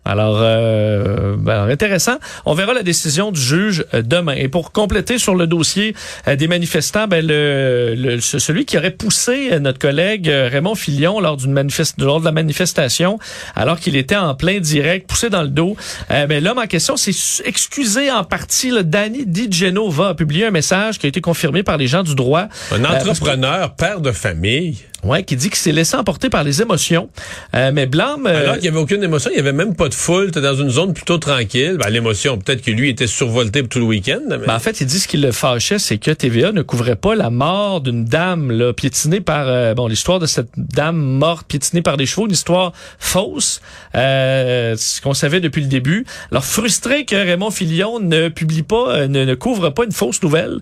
Alors, 0.04 0.36
euh, 0.40 1.34
ben, 1.38 1.68
intéressant. 1.68 2.16
On 2.44 2.54
verra 2.54 2.74
la 2.74 2.82
décision 2.82 3.32
du 3.32 3.40
juge 3.40 3.86
euh, 3.94 4.02
demain. 4.02 4.34
Et 4.34 4.48
pour 4.48 4.70
compléter 4.72 5.18
sur 5.18 5.34
le 5.34 5.46
dossier 5.46 5.94
euh, 6.28 6.36
des 6.36 6.46
manifestants, 6.46 7.06
ben, 7.08 7.24
le, 7.26 8.18
celui 8.20 8.66
qui 8.66 8.76
aurait 8.76 8.90
poussé 8.90 9.58
notre 9.60 9.78
collègue 9.78 10.28
Raymond 10.28 10.74
Filion 10.74 11.20
lors 11.20 11.38
d'une 11.38 11.52
manifeste, 11.52 12.00
lors 12.00 12.20
de 12.20 12.26
la 12.26 12.32
manifestation, 12.32 13.18
alors 13.56 13.80
qu'il 13.80 13.96
était 13.96 14.16
en 14.16 14.34
plein 14.34 14.60
direct, 14.60 15.08
poussé 15.08 15.30
dans 15.30 15.42
le 15.42 15.48
dos, 15.48 15.76
ben, 16.10 16.42
l'homme 16.42 16.58
en 16.58 16.66
question 16.66 16.96
s'est 16.96 17.42
excusé 17.44 18.10
en 18.10 18.24
partie. 18.24 18.72
Danny 18.84 19.24
Di 19.26 19.50
Genova 19.50 20.10
a 20.10 20.14
publié 20.14 20.46
un 20.46 20.50
message 20.50 20.98
qui 20.98 21.06
a 21.06 21.08
été 21.08 21.20
confirmé 21.20 21.62
par 21.62 21.76
les 21.76 21.86
gens 21.86 22.02
du 22.02 22.14
droit. 22.14 22.48
Un 22.72 22.84
entrepreneur, 22.84 23.74
père 23.74 24.00
de 24.00 24.12
famille. 24.12 24.78
Ouais, 25.04 25.22
qui 25.22 25.36
dit 25.36 25.48
qu'il 25.48 25.58
s'est 25.58 25.72
laissé 25.72 25.96
emporter 25.96 26.30
par 26.30 26.44
les 26.44 26.62
émotions. 26.62 27.08
mais 27.52 27.86
blâme. 27.86 28.26
Alors 28.26 28.54
qu'il 28.54 28.62
n'y 28.62 28.68
avait 28.68 28.78
aucune 28.78 29.02
émotion, 29.02 29.30
il 29.32 29.34
n'y 29.34 29.40
avait 29.40 29.52
même 29.52 29.74
pas 29.74 29.88
de 29.88 29.94
foule, 29.94 30.30
t'es 30.30 30.40
dans 30.40 30.54
une 30.54 30.70
zone 30.70 30.94
plutôt 30.94 31.18
tranquille. 31.18 31.76
Ben, 31.78 31.90
l'émotion, 31.90 32.38
peut-être 32.38 32.62
que 32.62 32.70
lui 32.70 32.90
était 32.90 33.06
survolté 33.06 33.62
tout 33.62 33.78
le 33.78 33.84
week-end. 33.84 34.20
Mais... 34.28 34.38
Ben, 34.38 34.54
en 34.54 34.58
fait, 34.58 34.80
il 34.80 34.86
dit 34.86 34.98
ce 34.98 35.08
qui 35.08 35.16
le 35.16 35.32
fâchait, 35.32 35.78
c'est 35.78 35.98
que 35.98 36.10
TVA 36.10 36.52
ne 36.52 36.62
couvrait 36.62 36.96
pas 36.96 37.14
la 37.14 37.30
mort 37.30 37.80
d'une 37.80 38.04
dame 38.04 38.50
là, 38.50 38.72
piétinée 38.72 39.20
par... 39.20 39.48
Euh, 39.48 39.74
bon, 39.74 39.86
l'histoire 39.86 40.18
de 40.18 40.26
cette 40.26 40.50
dame 40.56 40.96
morte 40.96 41.46
piétinée 41.46 41.82
par 41.82 41.96
des 41.96 42.06
chevaux, 42.06 42.26
une 42.26 42.32
histoire 42.32 42.72
fausse, 42.98 43.60
euh, 43.94 44.74
ce 44.76 45.00
qu'on 45.00 45.14
savait 45.14 45.40
depuis 45.40 45.62
le 45.62 45.68
début. 45.68 46.04
Alors, 46.30 46.44
frustré 46.44 47.04
que 47.04 47.16
Raymond 47.16 47.50
Filion 47.50 48.00
ne 48.00 48.28
publie 48.28 48.62
pas, 48.62 48.96
euh, 48.96 49.08
ne, 49.08 49.34
couvre 49.34 49.70
pas 49.70 49.84
une 49.84 49.92
fausse 49.92 50.22
nouvelle, 50.22 50.60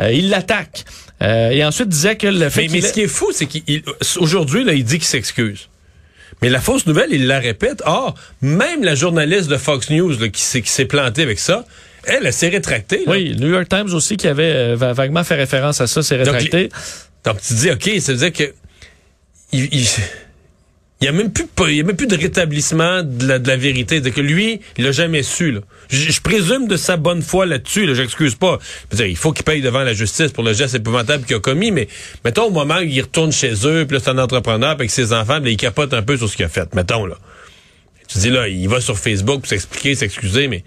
il 0.00 0.30
l'attaque. 0.30 0.84
et 1.20 1.64
ensuite 1.64 1.88
disait 1.88 2.16
que 2.16 2.26
le 2.26 2.48
fait... 2.48 2.62
Mais, 2.68 2.68
mais 2.74 2.80
ce 2.80 2.92
qui 2.92 3.02
est 3.02 3.06
fou, 3.08 3.30
c'est 3.32 3.46
qu'aujourd'hui, 3.46 4.64
il 4.74 4.84
dit 4.84 4.98
qu'il 4.98 5.06
s'excuse. 5.06 5.68
Mais 6.40 6.48
la 6.48 6.60
fausse 6.60 6.86
nouvelle, 6.86 7.10
il 7.12 7.26
la 7.28 7.38
répète. 7.38 7.82
Or, 7.86 8.14
même 8.40 8.82
la 8.82 8.94
journaliste 8.96 9.48
de 9.48 9.56
Fox 9.56 9.90
News 9.90 10.16
qui 10.30 10.42
s'est 10.42 10.84
plantée 10.86 11.22
avec 11.22 11.38
ça, 11.38 11.64
Elle, 12.04 12.26
elle 12.26 12.32
s'est 12.32 12.48
rétractée. 12.48 13.04
là. 13.06 13.12
Oui, 13.12 13.36
New 13.38 13.48
York 13.48 13.68
Times 13.68 13.94
aussi 13.94 14.16
qui 14.16 14.26
avait 14.26 14.52
euh, 14.52 14.74
va- 14.76 14.92
vaguement 14.92 15.22
fait 15.22 15.36
référence 15.36 15.80
à 15.80 15.86
ça, 15.86 16.02
s'est 16.02 16.16
Donc, 16.18 16.34
rétracté. 16.34 16.68
Donc 17.24 17.40
tu 17.40 17.54
te 17.54 17.60
dis, 17.60 17.70
OK, 17.70 18.00
ça 18.00 18.12
veut 18.12 18.18
dire 18.18 18.32
que 18.32 18.52
il, 19.52 19.68
il, 19.72 19.86
il 21.02 21.06
y 21.06 21.08
a 21.08 21.12
même 21.12 21.32
plus 21.32 21.46
il 21.68 21.74
y 21.74 21.80
a 21.80 21.82
même 21.82 21.96
plus 21.96 22.06
de 22.06 22.16
rétablissement 22.16 23.02
de 23.02 23.26
la, 23.26 23.38
de 23.40 23.48
la 23.48 23.56
vérité. 23.56 24.00
C'est 24.02 24.12
que 24.12 24.20
lui, 24.20 24.60
il 24.78 24.84
l'a 24.84 24.92
jamais 24.92 25.24
su. 25.24 25.50
Là. 25.50 25.60
Je, 25.90 26.20
présume 26.20 26.68
de 26.68 26.76
sa 26.76 26.96
bonne 26.96 27.22
foi 27.22 27.44
là-dessus. 27.44 27.86
Là, 27.86 27.94
J'excuse 27.94 28.36
pas. 28.36 28.60
Il 28.96 29.16
faut 29.16 29.32
qu'il 29.32 29.44
paye 29.44 29.60
devant 29.60 29.82
la 29.82 29.94
justice 29.94 30.30
pour 30.30 30.44
le 30.44 30.52
geste 30.52 30.76
épouvantable 30.76 31.24
qu'il 31.24 31.34
a 31.34 31.40
commis, 31.40 31.72
mais 31.72 31.88
mettons 32.24 32.44
au 32.44 32.50
moment 32.50 32.78
où 32.78 32.82
il 32.82 33.00
retourne 33.00 33.32
chez 33.32 33.52
eux, 33.66 33.84
puis 33.84 33.96
là, 33.96 34.02
c'est 34.04 34.10
un 34.10 34.18
entrepreneur 34.18 34.70
avec 34.70 34.90
ses 34.90 35.12
enfants, 35.12 35.40
là, 35.40 35.50
il 35.50 35.56
capote 35.56 35.92
un 35.92 36.02
peu 36.02 36.16
sur 36.16 36.28
ce 36.28 36.36
qu'il 36.36 36.44
a 36.44 36.48
fait. 36.48 36.72
Mettons 36.74 37.04
là. 37.04 37.16
Tu 38.06 38.18
dis 38.18 38.30
là, 38.30 38.46
il 38.46 38.68
va 38.68 38.80
sur 38.80 38.96
Facebook 38.96 39.40
pour 39.40 39.48
s'expliquer, 39.48 39.96
s'excuser, 39.96 40.46
mais 40.46 40.62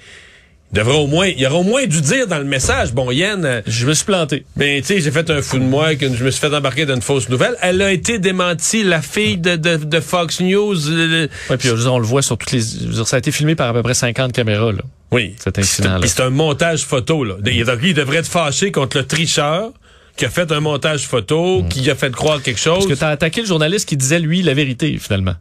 devrait 0.75 0.97
au 0.97 1.07
moins, 1.07 1.27
il 1.27 1.45
aurait 1.47 1.55
au 1.57 1.63
moins 1.63 1.85
dû 1.85 2.01
dire 2.01 2.27
dans 2.27 2.37
le 2.37 2.43
message, 2.43 2.93
bon 2.93 3.09
Yann. 3.11 3.43
euh, 3.45 3.61
Je 3.65 3.85
me 3.87 3.93
suis 3.93 4.05
planté. 4.05 4.45
ben, 4.55 4.79
tu 4.81 4.87
sais, 4.87 4.99
j'ai 5.01 5.09
fait 5.11 5.29
un 5.31 5.41
fou 5.41 5.57
de 5.57 5.63
moi, 5.63 5.95
que 5.95 6.13
je 6.13 6.23
me 6.23 6.29
suis 6.31 6.39
fait 6.39 6.53
embarquer 6.55 6.85
dans 6.85 6.95
une 6.95 7.01
fausse 7.01 7.29
nouvelle. 7.29 7.55
Elle 7.61 7.81
a 7.81 7.91
été 7.91 8.19
démentie, 8.19 8.83
la 8.83 9.01
fille 9.01 9.37
de, 9.37 9.55
de, 9.55 9.77
de 9.77 9.99
Fox 9.99 10.39
News. 10.41 10.75
Ouais, 10.91 11.57
puis 11.57 11.69
on 11.87 11.97
le 11.99 12.05
voit 12.05 12.21
sur 12.21 12.37
toutes 12.37 12.51
les. 12.51 12.61
ça 12.61 13.15
a 13.15 13.19
été 13.19 13.31
filmé 13.31 13.55
par 13.55 13.69
à 13.69 13.73
peu 13.73 13.81
près 13.81 13.93
50 13.95 14.31
caméras. 14.33 14.71
Là. 14.71 14.81
oui. 15.11 15.33
Cet 15.37 15.57
incident-là. 15.59 15.99
Puis 16.01 16.09
c'est 16.09 16.21
un 16.23 16.29
montage 16.29 16.83
photo, 16.85 17.23
là. 17.23 17.35
Il, 17.45 17.63
donc, 17.65 17.79
il 17.81 17.93
devrait 17.93 18.17
être 18.17 18.27
fâché 18.27 18.71
contre 18.71 18.97
le 18.97 19.05
tricheur 19.05 19.71
qui 20.17 20.23
a 20.25 20.29
fait 20.29 20.51
un 20.53 20.61
montage 20.61 21.05
photo, 21.07 21.63
qui 21.69 21.89
a 21.91 21.95
fait 21.95 22.09
croire 22.13 22.41
quelque 22.41 22.59
chose. 22.59 22.85
Parce 22.85 22.87
que 22.87 22.93
t'as 22.93 23.09
attaqué 23.09 23.41
le 23.41 23.47
journaliste 23.47 23.87
qui 23.89 23.97
disait, 23.97 24.19
lui, 24.19 24.41
la 24.43 24.53
vérité, 24.53 24.97
finalement. 24.97 25.35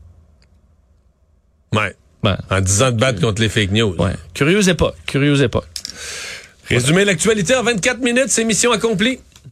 Ouais. 1.72 1.94
En 2.50 2.60
disant 2.60 2.90
de 2.90 2.98
battre 2.98 3.20
contre 3.20 3.40
les 3.42 3.48
fake 3.48 3.70
news. 3.70 3.94
Ouais. 3.98 4.12
Curieuse 4.32 4.68
époque. 4.68 4.94
Curieuse 5.06 5.42
époque. 5.42 5.66
Résumer 6.68 7.04
l'actualité 7.04 7.54
en 7.54 7.62
24 7.62 8.00
minutes, 8.00 8.28
c'est 8.28 8.44
mission 8.44 8.72
accomplie. 8.72 9.18